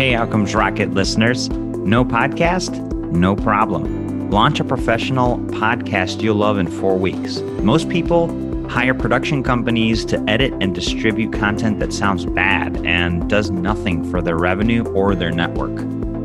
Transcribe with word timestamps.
Hey, 0.00 0.14
Outcomes 0.14 0.54
Rocket 0.54 0.94
listeners. 0.94 1.50
No 1.50 2.06
podcast? 2.06 2.74
No 3.12 3.36
problem. 3.36 4.30
Launch 4.30 4.58
a 4.58 4.64
professional 4.64 5.36
podcast 5.50 6.22
you'll 6.22 6.36
love 6.36 6.56
in 6.56 6.68
four 6.68 6.96
weeks. 6.96 7.40
Most 7.60 7.90
people 7.90 8.26
hire 8.66 8.94
production 8.94 9.42
companies 9.42 10.06
to 10.06 10.18
edit 10.26 10.54
and 10.62 10.74
distribute 10.74 11.34
content 11.34 11.80
that 11.80 11.92
sounds 11.92 12.24
bad 12.24 12.78
and 12.86 13.28
does 13.28 13.50
nothing 13.50 14.10
for 14.10 14.22
their 14.22 14.38
revenue 14.38 14.86
or 14.94 15.14
their 15.14 15.32
network. 15.32 15.74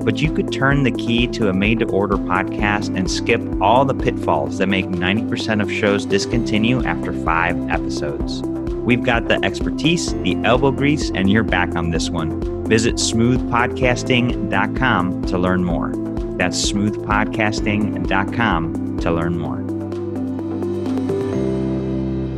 But 0.06 0.22
you 0.22 0.32
could 0.32 0.54
turn 0.54 0.84
the 0.84 0.92
key 0.92 1.28
to 1.28 1.50
a 1.50 1.54
made 1.54 1.80
to 1.80 1.86
order 1.88 2.16
podcast 2.16 2.96
and 2.96 3.12
skip 3.12 3.42
all 3.60 3.84
the 3.84 3.94
pitfalls 3.94 4.58
that 4.60 4.68
make 4.68 4.86
90% 4.86 5.62
of 5.62 5.70
shows 5.70 6.06
discontinue 6.06 6.82
after 6.86 7.12
five 7.12 7.62
episodes. 7.68 8.42
We've 8.42 9.04
got 9.04 9.28
the 9.28 9.44
expertise, 9.44 10.14
the 10.22 10.38
elbow 10.46 10.72
grease, 10.72 11.12
and 11.14 11.30
you're 11.30 11.44
back 11.44 11.76
on 11.76 11.90
this 11.90 12.10
one. 12.10 12.55
Visit 12.68 12.96
smoothpodcasting.com 12.96 15.26
to 15.26 15.38
learn 15.38 15.64
more. 15.64 15.92
That's 16.38 16.72
smoothpodcasting.com 16.72 19.00
to 19.00 19.12
learn 19.12 19.38
more. 19.38 19.62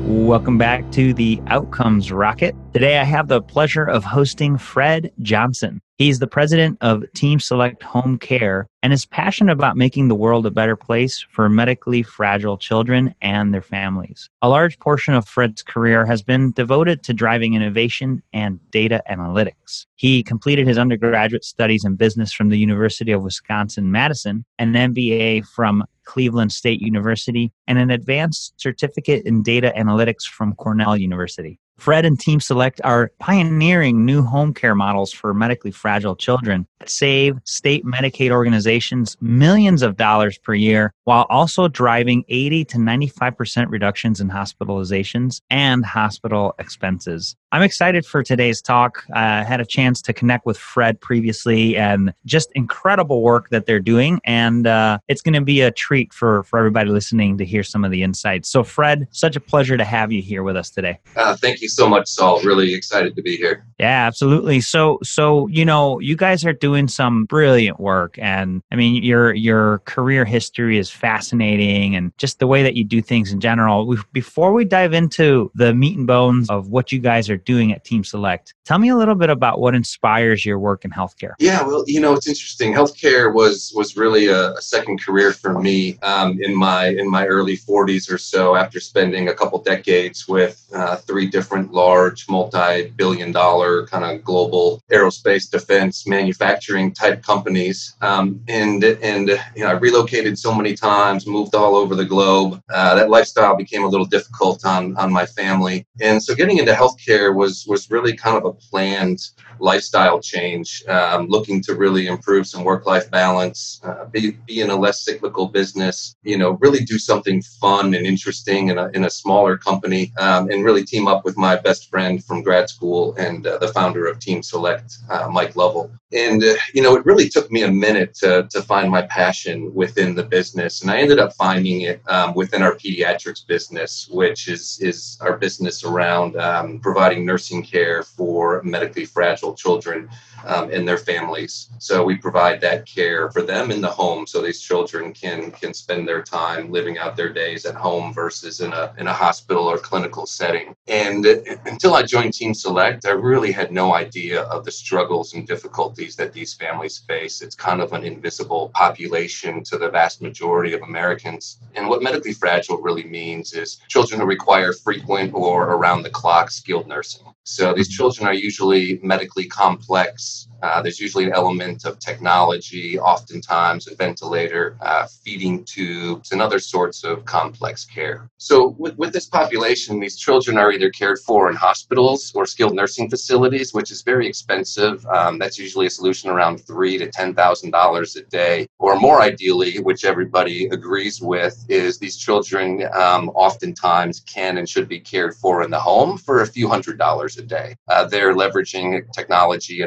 Welcome 0.08 0.58
back 0.58 0.90
to 0.92 1.14
the 1.14 1.42
Outcomes 1.48 2.12
Rocket. 2.12 2.56
Today 2.74 3.00
I 3.00 3.04
have 3.04 3.28
the 3.28 3.42
pleasure 3.42 3.86
of 3.86 4.04
hosting 4.04 4.58
Fred 4.58 5.12
Johnson. 5.22 5.82
He's 5.98 6.20
the 6.20 6.28
president 6.28 6.78
of 6.82 7.12
Team 7.14 7.40
Select 7.40 7.82
Home 7.82 8.20
Care 8.20 8.68
and 8.84 8.94
is 8.94 9.08
passionate 9.08 9.54
about 9.54 9.78
making 9.78 10.08
the 10.08 10.16
world 10.16 10.46
a 10.46 10.52
better 10.52 10.76
place 10.76 11.26
for 11.32 11.50
medically 11.50 12.04
fragile 12.04 12.56
children 12.56 13.16
and 13.20 13.52
their 13.52 13.64
families. 13.64 14.30
A 14.44 14.50
large 14.50 14.78
portion 14.78 15.16
of 15.16 15.28
Fred's 15.28 15.64
career 15.64 16.06
has 16.06 16.22
been 16.22 16.52
devoted 16.52 17.02
to 17.02 17.14
driving 17.14 17.56
innovation 17.56 18.22
and 18.32 18.60
data 18.70 19.02
analytics. 19.10 19.88
He 19.96 20.22
completed 20.22 20.68
his 20.68 20.78
undergraduate 20.78 21.44
studies 21.44 21.84
in 21.84 21.96
business 21.96 22.32
from 22.32 22.50
the 22.50 22.60
University 22.60 23.12
of 23.12 23.24
Wisconsin 23.24 23.92
Madison, 23.92 24.46
an 24.60 24.74
MBA 24.74 25.48
from 25.48 25.84
Cleveland 26.04 26.52
State 26.52 26.80
University, 26.80 27.52
and 27.66 27.80
an 27.80 27.90
advanced 27.90 28.54
certificate 28.58 29.26
in 29.26 29.42
data 29.42 29.74
analytics 29.76 30.26
from 30.26 30.54
Cornell 30.54 30.96
University. 30.96 31.60
Fred 31.78 32.06
and 32.06 32.20
Team 32.20 32.40
Select 32.40 32.82
are 32.84 33.12
pioneering 33.20 34.04
new 34.04 34.24
home 34.24 34.54
care 34.54 34.76
models 34.76 35.12
for 35.12 35.34
medically 35.34 35.72
fragile 35.72 36.16
children 36.16 36.68
that 36.80 36.90
save 36.90 37.40
state 37.44 37.86
Medicaid 37.86 38.32
organizations 38.32 39.16
millions 39.22 39.82
of 39.84 39.96
dollars 39.96 40.38
per 40.38 40.54
year 40.54 40.94
while 41.04 41.26
also 41.30 41.68
driving 41.68 42.24
80 42.30 42.66
to 42.66 42.78
95% 42.78 43.70
reductions 43.70 44.20
in 44.20 44.30
hospitalizations 44.30 45.42
and 45.50 45.86
hospital 45.86 46.56
expenses. 46.60 47.36
I'm 47.54 47.62
excited 47.62 48.06
for 48.06 48.24
today's 48.24 48.62
talk. 48.62 49.06
I 49.14 49.42
had 49.42 49.62
a 49.62 49.66
chance 49.66 50.02
to 50.02 50.14
connect 50.14 50.46
with 50.46 50.58
Fred 50.58 51.00
previously 51.00 51.78
and 51.78 52.14
just 52.26 52.52
incredible 52.56 53.22
work 53.22 53.50
that 53.52 53.66
they're 53.66 53.80
doing. 53.80 54.20
And 54.26 54.68
uh, 54.68 54.98
it's 55.08 55.22
going 55.22 55.34
to 55.34 55.42
be 55.42 55.62
a 55.62 55.72
treat 55.72 56.12
for, 56.12 56.44
for 56.44 56.60
everybody 56.60 56.90
listening 56.90 57.38
to 57.38 57.46
hear 57.46 57.64
some 57.64 57.86
of 57.86 57.92
the 57.92 58.04
insights. 58.04 58.50
So, 58.50 58.66
Fred, 58.66 59.08
such 59.12 59.38
a 59.38 59.40
pleasure 59.40 59.78
to 59.78 59.86
have 59.86 60.12
you 60.12 60.22
here 60.22 60.44
with 60.44 60.58
us 60.58 60.70
today. 60.70 61.00
Uh, 61.16 61.38
thank 61.38 61.62
you 61.62 61.70
so 61.70 61.88
much, 61.88 62.10
Saul. 62.10 62.42
Really 62.42 62.74
excited 62.74 63.16
to 63.16 63.22
be 63.22 63.38
here. 63.38 63.66
Yeah, 63.80 64.06
absolutely. 64.06 64.60
So, 64.60 65.00
so 65.04 65.48
you 65.48 65.64
know, 65.64 66.00
you 66.00 66.18
guys 66.18 66.44
are 66.46 66.54
doing 66.54 66.90
some 66.90 67.26
brilliant 67.26 67.80
work, 67.80 68.18
and 68.18 68.62
I 68.72 68.76
mean, 68.76 69.04
your 69.04 69.34
your 69.34 69.80
career 69.86 70.26
history 70.26 70.78
is 70.78 70.90
fascinating, 70.90 71.96
and 71.96 72.12
just 72.18 72.40
the 72.40 72.48
way 72.48 72.64
that 72.64 72.76
you 72.76 72.84
do 72.84 73.02
things 73.02 73.32
in 73.32 73.40
general. 73.40 73.88
We, 73.88 73.98
before 74.12 74.52
we 74.52 74.66
dive 74.66 74.94
into 74.94 75.52
the 75.56 75.74
meat 75.74 75.98
and 75.98 76.08
bones 76.08 76.50
of 76.50 76.70
what 76.70 76.92
you 76.92 77.00
guys 77.00 77.30
are 77.30 77.37
are 77.38 77.44
doing 77.44 77.72
at 77.72 77.84
Team 77.84 78.04
Select. 78.04 78.56
Tell 78.66 78.80
me 78.80 78.90
a 78.90 78.96
little 78.96 79.16
bit 79.16 79.30
about 79.30 79.60
what 79.60 79.76
inspires 79.76 80.46
your 80.46 80.60
work 80.60 80.84
in 80.84 80.92
healthcare. 80.92 81.34
Yeah, 81.40 81.64
well, 81.64 81.84
you 81.88 82.02
know, 82.02 82.14
it's 82.14 82.28
interesting. 82.28 82.74
Healthcare 82.74 83.34
was 83.34 83.72
was 83.76 83.96
really 83.96 84.28
a, 84.28 84.54
a 84.54 84.62
second 84.62 85.02
career 85.02 85.32
for 85.32 85.60
me 85.60 85.98
um, 86.02 86.38
in 86.42 86.56
my 86.56 86.88
in 86.88 87.10
my 87.10 87.26
early 87.26 87.58
40s 87.58 88.12
or 88.12 88.18
so. 88.18 88.56
After 88.56 88.80
spending 88.80 89.30
a 89.30 89.34
couple 89.34 89.62
decades 89.62 90.28
with 90.28 90.66
uh, 90.74 90.98
three 90.98 91.28
different 91.28 91.72
large, 91.72 92.28
multi-billion-dollar 92.28 93.88
kind 93.88 94.04
of 94.04 94.24
global 94.24 94.82
aerospace 94.92 95.50
defense 95.50 96.08
manufacturing 96.08 96.92
type 96.94 97.24
companies, 97.24 97.96
um, 98.02 98.42
and 98.48 98.84
and 98.84 99.30
you 99.56 99.64
know, 99.64 99.68
I 99.68 99.74
relocated 99.74 100.38
so 100.38 100.54
many 100.54 100.74
times, 100.74 101.28
moved 101.28 101.56
all 101.56 101.76
over 101.76 101.96
the 101.96 102.06
globe. 102.06 102.62
Uh, 102.74 102.96
that 102.96 103.10
lifestyle 103.10 103.56
became 103.56 103.84
a 103.84 103.88
little 103.88 104.06
difficult 104.06 104.66
on 104.66 104.98
on 104.98 105.12
my 105.12 105.26
family, 105.26 105.86
and 106.02 106.22
so 106.22 106.36
getting 106.36 106.58
into 106.58 106.74
healthcare 106.74 107.27
was 107.34 107.66
was 107.68 107.90
really 107.90 108.16
kind 108.16 108.38
of 108.38 108.46
a 108.46 108.54
planned 108.54 109.20
lifestyle 109.60 110.20
change, 110.20 110.84
um, 110.88 111.28
looking 111.28 111.62
to 111.64 111.76
really 111.76 112.08
improve 112.08 112.48
some 112.48 112.64
work 112.64 112.86
life 112.86 113.10
balance, 113.10 113.82
uh, 113.84 114.06
be, 114.06 114.32
be 114.46 114.62
in 114.62 114.70
a 114.70 114.76
less 114.76 115.04
cyclical 115.04 115.48
business, 115.48 116.16
you 116.24 116.38
know, 116.38 116.52
really 116.62 116.84
do 116.84 117.00
something 117.00 117.42
fun 117.42 117.94
and 117.94 118.06
interesting 118.06 118.70
in 118.70 118.78
a, 118.78 118.90
in 118.94 119.06
a 119.06 119.10
smaller 119.10 119.58
company, 119.58 120.14
um, 120.20 120.50
and 120.52 120.64
really 120.64 120.84
team 120.84 121.08
up 121.08 121.26
with 121.26 121.38
my 121.38 121.56
best 121.56 121.90
friend 121.90 122.24
from 122.24 122.44
grad 122.44 122.70
school 122.70 123.16
and 123.18 123.48
uh, 123.48 123.58
the 123.58 123.68
founder 123.70 124.08
of 124.08 124.20
Team 124.20 124.44
Select, 124.44 124.98
uh, 125.10 125.28
Mike 125.32 125.56
Lovell. 125.56 125.92
And, 126.14 126.42
uh, 126.42 126.54
you 126.74 126.82
know, 126.82 126.96
it 126.96 127.06
really 127.06 127.28
took 127.28 127.52
me 127.52 127.64
a 127.64 127.72
minute 127.72 128.14
to, 128.16 128.48
to 128.52 128.62
find 128.62 128.90
my 128.90 129.02
passion 129.04 129.74
within 129.74 130.16
the 130.16 130.24
business. 130.24 130.82
And 130.82 130.90
I 130.90 131.00
ended 131.00 131.20
up 131.20 131.34
finding 131.34 131.82
it 131.82 132.02
um, 132.08 132.34
within 132.34 132.62
our 132.62 132.76
pediatrics 132.76 133.46
business, 133.46 134.08
which 134.10 134.48
is, 134.48 134.80
is 134.82 135.18
our 135.20 135.38
business 135.38 135.84
around 135.84 136.38
um, 136.38 136.80
providing 137.18 137.26
nursing 137.26 137.64
care 137.64 138.04
for 138.04 138.62
medically 138.64 139.06
fragile 139.06 139.54
children 139.54 140.10
um, 140.46 140.70
and 140.72 140.88
their 140.88 140.98
families. 140.98 141.70
So 141.80 142.04
we 142.04 142.16
provide 142.18 142.62
that 142.62 142.86
care 142.86 143.32
for 143.32 143.42
them 143.42 143.72
in 143.72 143.82
the 143.82 143.90
home, 143.90 144.28
so 144.28 144.42
these 144.42 144.62
children 144.62 145.14
can 145.14 145.52
can 145.52 145.74
spend 145.74 146.08
their 146.08 146.22
time 146.22 146.72
living 146.72 146.98
out 146.98 147.16
their 147.16 147.34
days 147.34 147.66
at 147.66 147.76
home 147.76 148.14
versus 148.14 148.62
in 148.62 148.74
a 148.74 148.94
in 148.98 149.08
a 149.08 149.14
hospital 149.14 149.64
or 149.64 149.78
clinical 149.78 150.26
setting. 150.26 150.76
And 150.88 151.26
until 151.66 151.96
I 151.96 152.04
joined 152.04 152.34
Team 152.34 152.54
Select, 152.54 153.06
I 153.06 153.12
really 153.12 153.52
had 153.52 153.72
no 153.72 153.94
idea 153.94 154.44
of 154.54 154.64
the 154.64 154.72
struggles 154.72 155.34
and 155.34 155.48
difficulties 155.48 156.16
that 156.16 156.34
these 156.34 156.54
families 156.54 157.00
face. 157.08 157.42
It's 157.42 157.56
kind 157.56 157.82
of 157.82 157.94
an 157.94 158.04
invisible 158.04 158.70
population 158.74 159.64
to 159.64 159.78
the 159.78 159.90
vast 159.90 160.22
majority 160.22 160.74
of 160.74 160.82
Americans. 160.82 161.60
And 161.76 161.90
what 161.90 162.04
medically 162.04 162.34
fragile 162.34 162.78
really 162.78 163.08
means 163.22 163.54
is 163.54 163.78
children 163.88 164.20
who 164.20 164.28
require 164.28 164.72
frequent 164.74 165.34
or 165.34 165.64
around 165.76 166.04
the 166.04 166.10
clock 166.22 166.52
skilled 166.52 166.88
nursing. 166.88 167.07
So 167.44 167.74
these 167.74 167.90
children 167.90 168.28
are 168.28 168.34
usually 168.34 169.00
medically 169.04 169.46
complex. 169.46 170.48
Uh, 170.62 170.82
there's 170.82 171.00
usually 171.00 171.26
an 171.26 171.34
element 171.34 171.86
of 171.86 172.00
technology, 172.00 173.00
oftentimes 173.00 173.88
a 173.88 173.96
ventilator, 173.96 174.78
uh, 174.82 175.08
feeding 175.24 175.64
tubes, 175.64 176.32
and 176.32 176.42
other 176.42 176.60
sorts 176.60 177.04
of 177.04 177.26
complex 177.26 177.86
care. 177.86 178.30
So, 178.38 178.76
with, 178.78 178.98
with 178.98 179.14
this 179.14 179.26
population, 179.28 180.00
these 180.00 180.18
children 180.18 180.58
are 180.58 180.72
either 180.72 180.90
cared 180.90 181.20
for 181.20 181.50
in 181.50 181.56
hospitals 181.56 182.32
or 182.36 182.46
skilled 182.46 182.76
nursing 182.76 183.10
facilities, 183.10 183.74
which 183.74 183.92
is 183.92 184.02
very 184.02 184.28
expensive. 184.28 185.06
Um, 185.08 185.38
that's 185.40 185.58
usually 185.58 185.88
a 185.88 185.90
solution 185.90 186.30
around 186.30 186.58
three 186.60 186.98
to 186.98 187.08
ten 187.10 187.34
thousand 187.34 187.72
dollars 187.72 188.16
a 188.16 188.24
day, 188.24 188.68
or 188.80 189.00
more 189.00 189.22
ideally, 189.22 189.80
which 189.80 190.06
everybody 190.06 190.68
agrees 190.68 191.22
with, 191.22 191.66
is 191.70 191.98
these 191.98 192.18
children 192.18 192.88
um, 192.94 193.30
oftentimes 193.30 194.22
can 194.22 194.58
and 194.58 194.68
should 194.68 194.88
be 194.88 195.00
cared 195.00 195.36
for 195.36 195.64
in 195.64 195.72
the 195.72 195.80
home 195.80 196.18
for 196.18 196.42
a 196.42 196.48
few 196.48 196.68
hundred 196.68 196.98
dollars 196.98 197.38
a 197.38 197.44
day. 197.44 197.76
Uh, 197.88 198.06
they're 198.06 198.34
leveraging 198.34 199.02
technology 199.12 199.82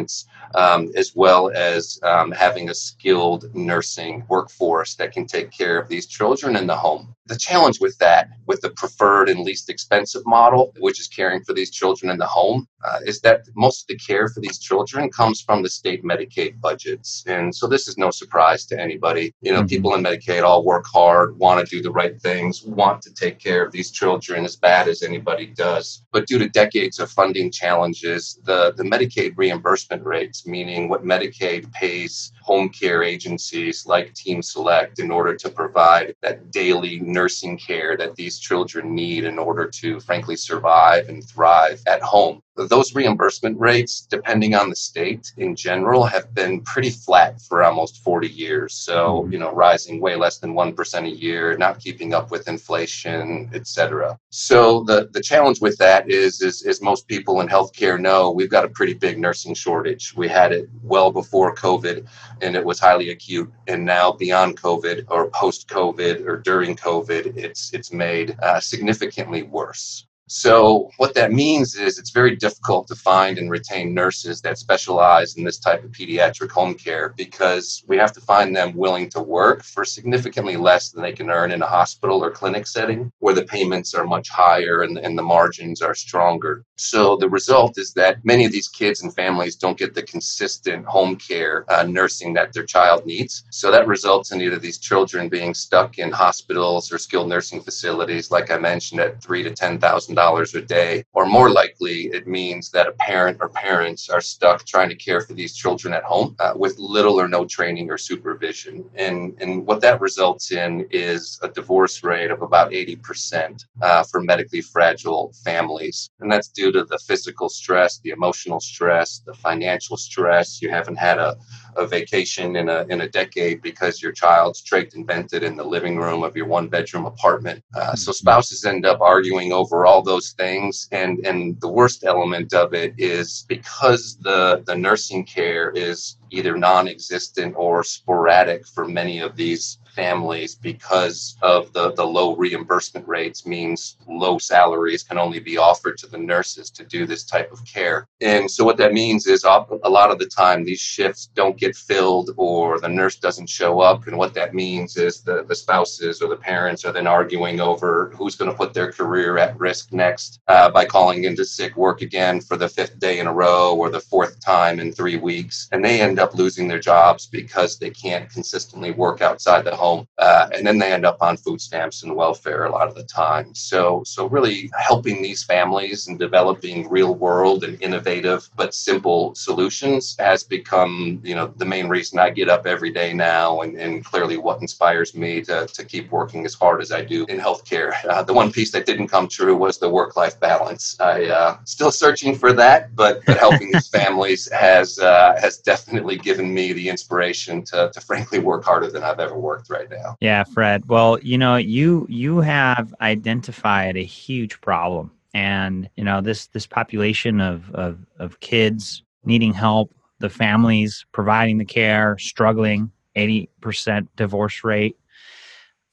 advancements 0.00 0.29
um, 0.54 0.90
as 0.96 1.12
well 1.14 1.50
as 1.54 1.98
um, 2.02 2.30
having 2.30 2.70
a 2.70 2.74
skilled 2.74 3.54
nursing 3.54 4.24
workforce 4.28 4.94
that 4.94 5.12
can 5.12 5.26
take 5.26 5.50
care 5.50 5.78
of 5.78 5.88
these 5.88 6.06
children 6.06 6.56
in 6.56 6.66
the 6.66 6.76
home. 6.76 7.14
The 7.26 7.36
challenge 7.36 7.80
with 7.80 7.96
that, 7.98 8.30
with 8.46 8.60
the 8.60 8.70
preferred 8.70 9.28
and 9.28 9.40
least 9.40 9.70
expensive 9.70 10.22
model, 10.26 10.74
which 10.80 10.98
is 10.98 11.06
caring 11.06 11.44
for 11.44 11.52
these 11.52 11.70
children 11.70 12.10
in 12.10 12.18
the 12.18 12.26
home, 12.26 12.66
uh, 12.84 12.98
is 13.04 13.20
that 13.20 13.44
most 13.54 13.82
of 13.82 13.86
the 13.88 13.96
care 13.96 14.28
for 14.28 14.40
these 14.40 14.58
children 14.58 15.10
comes 15.10 15.40
from 15.40 15.62
the 15.62 15.68
state 15.68 16.02
Medicaid 16.02 16.60
budgets. 16.60 17.22
And 17.26 17.54
so 17.54 17.68
this 17.68 17.86
is 17.86 17.96
no 17.96 18.10
surprise 18.10 18.66
to 18.66 18.80
anybody. 18.80 19.32
You 19.42 19.52
know, 19.52 19.60
mm-hmm. 19.60 19.66
people 19.68 19.94
in 19.94 20.02
Medicaid 20.02 20.42
all 20.42 20.64
work 20.64 20.86
hard, 20.86 21.38
want 21.38 21.64
to 21.64 21.70
do 21.70 21.82
the 21.82 21.90
right 21.90 22.20
things, 22.20 22.64
want 22.64 23.02
to 23.02 23.14
take 23.14 23.38
care 23.38 23.64
of 23.64 23.70
these 23.70 23.90
children 23.90 24.44
as 24.44 24.56
bad 24.56 24.88
as 24.88 25.02
anybody 25.02 25.46
does. 25.46 26.04
But 26.12 26.26
due 26.26 26.38
to 26.38 26.48
decades 26.48 26.98
of 26.98 27.10
funding 27.10 27.50
challenges, 27.52 28.40
the, 28.44 28.72
the 28.76 28.82
Medicaid 28.82 29.34
reimbursement 29.36 30.04
rates, 30.04 30.39
meaning 30.46 30.88
what 30.88 31.04
Medicaid 31.04 31.70
pays 31.72 32.32
home 32.42 32.68
care 32.68 33.02
agencies 33.02 33.86
like 33.86 34.14
Team 34.14 34.42
Select 34.42 34.98
in 34.98 35.10
order 35.10 35.34
to 35.36 35.48
provide 35.48 36.14
that 36.22 36.50
daily 36.50 37.00
nursing 37.00 37.58
care 37.58 37.96
that 37.96 38.16
these 38.16 38.38
children 38.38 38.94
need 38.94 39.24
in 39.24 39.38
order 39.38 39.66
to, 39.66 40.00
frankly, 40.00 40.36
survive 40.36 41.08
and 41.08 41.24
thrive 41.24 41.82
at 41.86 42.02
home 42.02 42.42
those 42.66 42.94
reimbursement 42.94 43.58
rates, 43.58 44.06
depending 44.08 44.54
on 44.54 44.70
the 44.70 44.76
state 44.76 45.32
in 45.36 45.54
general, 45.54 46.04
have 46.04 46.34
been 46.34 46.60
pretty 46.62 46.90
flat 46.90 47.40
for 47.40 47.62
almost 47.62 48.02
40 48.02 48.28
years. 48.28 48.74
So, 48.74 49.22
mm-hmm. 49.22 49.32
you 49.32 49.38
know, 49.38 49.52
rising 49.52 50.00
way 50.00 50.16
less 50.16 50.38
than 50.38 50.54
1% 50.54 51.04
a 51.04 51.10
year, 51.10 51.56
not 51.56 51.78
keeping 51.78 52.14
up 52.14 52.30
with 52.30 52.48
inflation, 52.48 53.50
et 53.54 53.66
cetera. 53.66 54.18
So 54.30 54.84
the, 54.84 55.08
the 55.12 55.20
challenge 55.20 55.60
with 55.60 55.76
that 55.78 56.10
is, 56.10 56.42
is, 56.42 56.62
is 56.62 56.82
most 56.82 57.06
people 57.08 57.40
in 57.40 57.48
healthcare 57.48 58.00
know 58.00 58.30
we've 58.30 58.50
got 58.50 58.64
a 58.64 58.68
pretty 58.68 58.94
big 58.94 59.18
nursing 59.18 59.54
shortage. 59.54 60.14
We 60.16 60.28
had 60.28 60.52
it 60.52 60.68
well 60.82 61.10
before 61.10 61.54
COVID 61.54 62.06
and 62.42 62.56
it 62.56 62.64
was 62.64 62.78
highly 62.78 63.10
acute. 63.10 63.50
And 63.66 63.84
now 63.84 64.12
beyond 64.12 64.60
COVID 64.60 65.06
or 65.08 65.30
post 65.30 65.68
COVID 65.68 66.26
or 66.26 66.36
during 66.38 66.76
COVID, 66.76 67.36
it's, 67.36 67.72
it's 67.72 67.92
made 67.92 68.36
uh, 68.42 68.60
significantly 68.60 69.42
worse. 69.42 70.06
So, 70.32 70.92
what 70.98 71.12
that 71.14 71.32
means 71.32 71.74
is 71.74 71.98
it's 71.98 72.12
very 72.12 72.36
difficult 72.36 72.86
to 72.86 72.94
find 72.94 73.36
and 73.36 73.50
retain 73.50 73.92
nurses 73.92 74.40
that 74.42 74.58
specialize 74.58 75.36
in 75.36 75.42
this 75.42 75.58
type 75.58 75.82
of 75.82 75.90
pediatric 75.90 76.52
home 76.52 76.74
care 76.74 77.12
because 77.16 77.82
we 77.88 77.96
have 77.96 78.12
to 78.12 78.20
find 78.20 78.54
them 78.54 78.76
willing 78.76 79.10
to 79.10 79.20
work 79.20 79.64
for 79.64 79.84
significantly 79.84 80.56
less 80.56 80.90
than 80.90 81.02
they 81.02 81.10
can 81.10 81.30
earn 81.30 81.50
in 81.50 81.62
a 81.62 81.66
hospital 81.66 82.22
or 82.22 82.30
clinic 82.30 82.68
setting 82.68 83.10
where 83.18 83.34
the 83.34 83.42
payments 83.42 83.92
are 83.92 84.06
much 84.06 84.28
higher 84.28 84.82
and, 84.82 84.98
and 84.98 85.18
the 85.18 85.22
margins 85.22 85.82
are 85.82 85.96
stronger. 85.96 86.64
So, 86.76 87.16
the 87.16 87.28
result 87.28 87.76
is 87.76 87.92
that 87.94 88.24
many 88.24 88.44
of 88.44 88.52
these 88.52 88.68
kids 88.68 89.02
and 89.02 89.12
families 89.12 89.56
don't 89.56 89.76
get 89.76 89.94
the 89.96 90.04
consistent 90.04 90.86
home 90.86 91.16
care 91.16 91.64
uh, 91.68 91.82
nursing 91.82 92.34
that 92.34 92.52
their 92.52 92.66
child 92.66 93.04
needs. 93.04 93.42
So, 93.50 93.72
that 93.72 93.88
results 93.88 94.30
in 94.30 94.40
either 94.40 94.60
these 94.60 94.78
children 94.78 95.28
being 95.28 95.54
stuck 95.54 95.98
in 95.98 96.12
hospitals 96.12 96.92
or 96.92 96.98
skilled 96.98 97.28
nursing 97.28 97.60
facilities, 97.60 98.30
like 98.30 98.52
I 98.52 98.58
mentioned, 98.58 99.00
at 99.00 99.20
three 99.20 99.42
to 99.42 99.50
ten 99.50 99.80
thousand 99.80 100.19
dollars 100.20 100.54
a 100.54 100.62
day, 100.80 100.92
or 101.16 101.24
more 101.38 101.50
likely, 101.62 101.98
it 102.18 102.26
means 102.26 102.64
that 102.70 102.90
a 102.92 102.94
parent 103.10 103.38
or 103.40 103.48
parents 103.48 104.02
are 104.14 104.20
stuck 104.34 104.58
trying 104.66 104.90
to 104.90 104.94
care 105.06 105.20
for 105.22 105.34
these 105.40 105.54
children 105.62 105.94
at 105.94 106.04
home 106.12 106.30
uh, 106.40 106.52
with 106.62 106.74
little 106.96 107.16
or 107.22 107.28
no 107.36 107.42
training 107.56 107.86
or 107.92 107.98
supervision. 108.10 108.74
And, 109.06 109.16
and 109.42 109.50
what 109.66 109.80
that 109.80 110.00
results 110.08 110.52
in 110.52 110.70
is 110.90 111.22
a 111.42 111.48
divorce 111.48 111.96
rate 112.10 112.30
of 112.30 112.42
about 112.42 112.68
80% 112.70 113.64
uh, 113.80 114.02
for 114.10 114.20
medically 114.32 114.62
fragile 114.74 115.32
families. 115.48 116.10
And 116.20 116.30
that's 116.32 116.48
due 116.48 116.70
to 116.72 116.84
the 116.84 117.00
physical 117.08 117.48
stress, 117.48 117.98
the 118.00 118.10
emotional 118.10 118.60
stress, 118.60 119.22
the 119.24 119.34
financial 119.48 119.96
stress. 119.96 120.60
You 120.62 120.70
haven't 120.70 120.98
had 121.08 121.18
a 121.18 121.30
a 121.76 121.86
vacation 121.86 122.56
in 122.56 122.68
a 122.68 122.86
in 122.88 123.02
a 123.02 123.08
decade 123.08 123.62
because 123.62 124.02
your 124.02 124.12
child's 124.12 124.62
trached 124.62 124.94
and 124.94 125.06
vented 125.06 125.42
in 125.42 125.56
the 125.56 125.64
living 125.64 125.96
room 125.96 126.22
of 126.22 126.36
your 126.36 126.46
one 126.46 126.68
bedroom 126.68 127.06
apartment. 127.06 127.62
Uh, 127.74 127.94
so 127.94 128.10
mm-hmm. 128.10 128.16
spouses 128.16 128.64
end 128.64 128.86
up 128.86 129.00
arguing 129.00 129.52
over 129.52 129.86
all 129.86 130.02
those 130.10 130.32
things, 130.32 130.88
and 131.00 131.12
and 131.28 131.40
the 131.60 131.72
worst 131.78 132.00
element 132.04 132.52
of 132.62 132.68
it 132.82 132.92
is 132.98 133.44
because 133.54 134.04
the 134.28 134.40
the 134.68 134.76
nursing 134.86 135.24
care 135.24 135.70
is 135.88 136.16
either 136.30 136.54
non-existent 136.56 137.54
or 137.56 137.84
sporadic 137.84 138.66
for 138.74 138.84
many 139.00 139.16
of 139.26 139.36
these 139.36 139.64
families 139.90 140.54
because 140.54 141.36
of 141.42 141.72
the, 141.72 141.92
the 141.92 142.04
low 142.04 142.36
reimbursement 142.36 143.06
rates 143.06 143.46
means 143.46 143.96
low 144.06 144.38
salaries 144.38 145.02
can 145.02 145.18
only 145.18 145.40
be 145.40 145.56
offered 145.56 145.96
to 145.98 146.06
the 146.06 146.18
nurses 146.18 146.70
to 146.70 146.84
do 146.84 147.06
this 147.06 147.24
type 147.24 147.52
of 147.52 147.64
care. 147.64 148.08
And 148.20 148.50
so 148.50 148.64
what 148.64 148.76
that 148.78 148.92
means 148.92 149.26
is 149.26 149.44
a 149.44 149.88
lot 149.88 150.10
of 150.10 150.18
the 150.18 150.26
time 150.26 150.64
these 150.64 150.80
shifts 150.80 151.30
don't 151.34 151.56
get 151.56 151.76
filled 151.76 152.30
or 152.36 152.80
the 152.80 152.88
nurse 152.88 153.16
doesn't 153.16 153.48
show 153.48 153.80
up. 153.80 154.06
And 154.06 154.16
what 154.16 154.34
that 154.34 154.54
means 154.54 154.96
is 154.96 155.22
the, 155.22 155.44
the 155.44 155.54
spouses 155.54 156.22
or 156.22 156.28
the 156.28 156.36
parents 156.36 156.84
are 156.84 156.92
then 156.92 157.06
arguing 157.06 157.60
over 157.60 158.12
who's 158.14 158.36
going 158.36 158.50
to 158.50 158.56
put 158.56 158.74
their 158.74 158.92
career 158.92 159.38
at 159.38 159.58
risk 159.58 159.92
next 159.92 160.40
uh, 160.48 160.70
by 160.70 160.84
calling 160.84 161.24
into 161.24 161.44
sick 161.44 161.76
work 161.76 162.02
again 162.02 162.40
for 162.40 162.56
the 162.56 162.68
fifth 162.68 162.98
day 162.98 163.18
in 163.18 163.26
a 163.26 163.32
row 163.32 163.74
or 163.76 163.90
the 163.90 164.00
fourth 164.00 164.40
time 164.40 164.80
in 164.80 164.92
three 164.92 165.16
weeks. 165.16 165.68
And 165.72 165.84
they 165.84 166.00
end 166.00 166.18
up 166.18 166.34
losing 166.34 166.68
their 166.68 166.78
jobs 166.78 167.26
because 167.26 167.78
they 167.78 167.90
can't 167.90 168.30
consistently 168.30 168.90
work 168.90 169.20
outside 169.20 169.64
the 169.64 169.76
home, 169.80 170.06
uh, 170.18 170.48
and 170.54 170.66
then 170.66 170.78
they 170.78 170.92
end 170.92 171.06
up 171.06 171.18
on 171.20 171.36
food 171.36 171.60
stamps 171.60 172.02
and 172.02 172.14
welfare 172.14 172.64
a 172.64 172.70
lot 172.70 172.88
of 172.88 172.94
the 172.94 173.04
time. 173.04 173.54
So, 173.54 174.02
so 174.04 174.28
really 174.28 174.70
helping 174.78 175.22
these 175.22 175.42
families 175.42 176.06
and 176.06 176.18
developing 176.18 176.88
real 176.88 177.14
world 177.14 177.64
and 177.64 177.80
innovative 177.82 178.48
but 178.56 178.74
simple 178.74 179.34
solutions 179.34 180.16
has 180.18 180.44
become, 180.44 181.20
you 181.24 181.34
know, 181.34 181.46
the 181.56 181.64
main 181.64 181.88
reason 181.88 182.18
I 182.18 182.30
get 182.30 182.48
up 182.48 182.66
every 182.66 182.92
day 182.92 183.12
now, 183.12 183.62
and, 183.62 183.76
and 183.76 184.04
clearly 184.04 184.36
what 184.36 184.60
inspires 184.60 185.14
me 185.14 185.40
to, 185.42 185.66
to 185.66 185.84
keep 185.84 186.10
working 186.10 186.44
as 186.44 186.54
hard 186.54 186.82
as 186.82 186.92
I 186.92 187.02
do 187.02 187.24
in 187.26 187.38
healthcare. 187.38 187.92
Uh, 188.04 188.22
the 188.22 188.34
one 188.34 188.52
piece 188.52 188.70
that 188.72 188.86
didn't 188.86 189.08
come 189.08 189.26
true 189.28 189.56
was 189.56 189.78
the 189.78 189.88
work-life 189.88 190.38
balance. 190.40 190.96
I 191.00 191.26
uh, 191.26 191.56
still 191.64 191.90
searching 191.90 192.34
for 192.34 192.52
that, 192.52 192.94
but, 192.94 193.24
but 193.26 193.38
helping 193.38 193.72
these 193.72 193.88
families 194.00 194.50
has 194.52 194.98
uh, 194.98 195.34
has 195.40 195.58
definitely 195.58 196.16
given 196.16 196.52
me 196.52 196.72
the 196.72 196.88
inspiration 196.88 197.62
to, 197.64 197.90
to 197.94 198.00
frankly 198.00 198.38
work 198.38 198.64
harder 198.64 198.90
than 198.90 199.02
I've 199.02 199.20
ever 199.20 199.38
worked 199.38 199.69
right 199.70 199.90
now. 199.90 200.16
Yeah, 200.20 200.44
Fred. 200.44 200.88
Well, 200.88 201.18
you 201.20 201.38
know, 201.38 201.56
you 201.56 202.06
you 202.08 202.40
have 202.40 202.94
identified 203.00 203.96
a 203.96 204.04
huge 204.04 204.60
problem, 204.60 205.12
and 205.34 205.88
you 205.96 206.04
know 206.04 206.20
this 206.20 206.46
this 206.48 206.66
population 206.66 207.40
of 207.40 207.70
of, 207.74 207.98
of 208.18 208.40
kids 208.40 209.02
needing 209.24 209.52
help, 209.52 209.94
the 210.18 210.30
families 210.30 211.04
providing 211.12 211.58
the 211.58 211.64
care, 211.64 212.18
struggling, 212.18 212.90
eighty 213.14 213.48
percent 213.60 214.14
divorce 214.16 214.64
rate. 214.64 214.96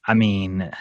I 0.09 0.13
mean, 0.13 0.71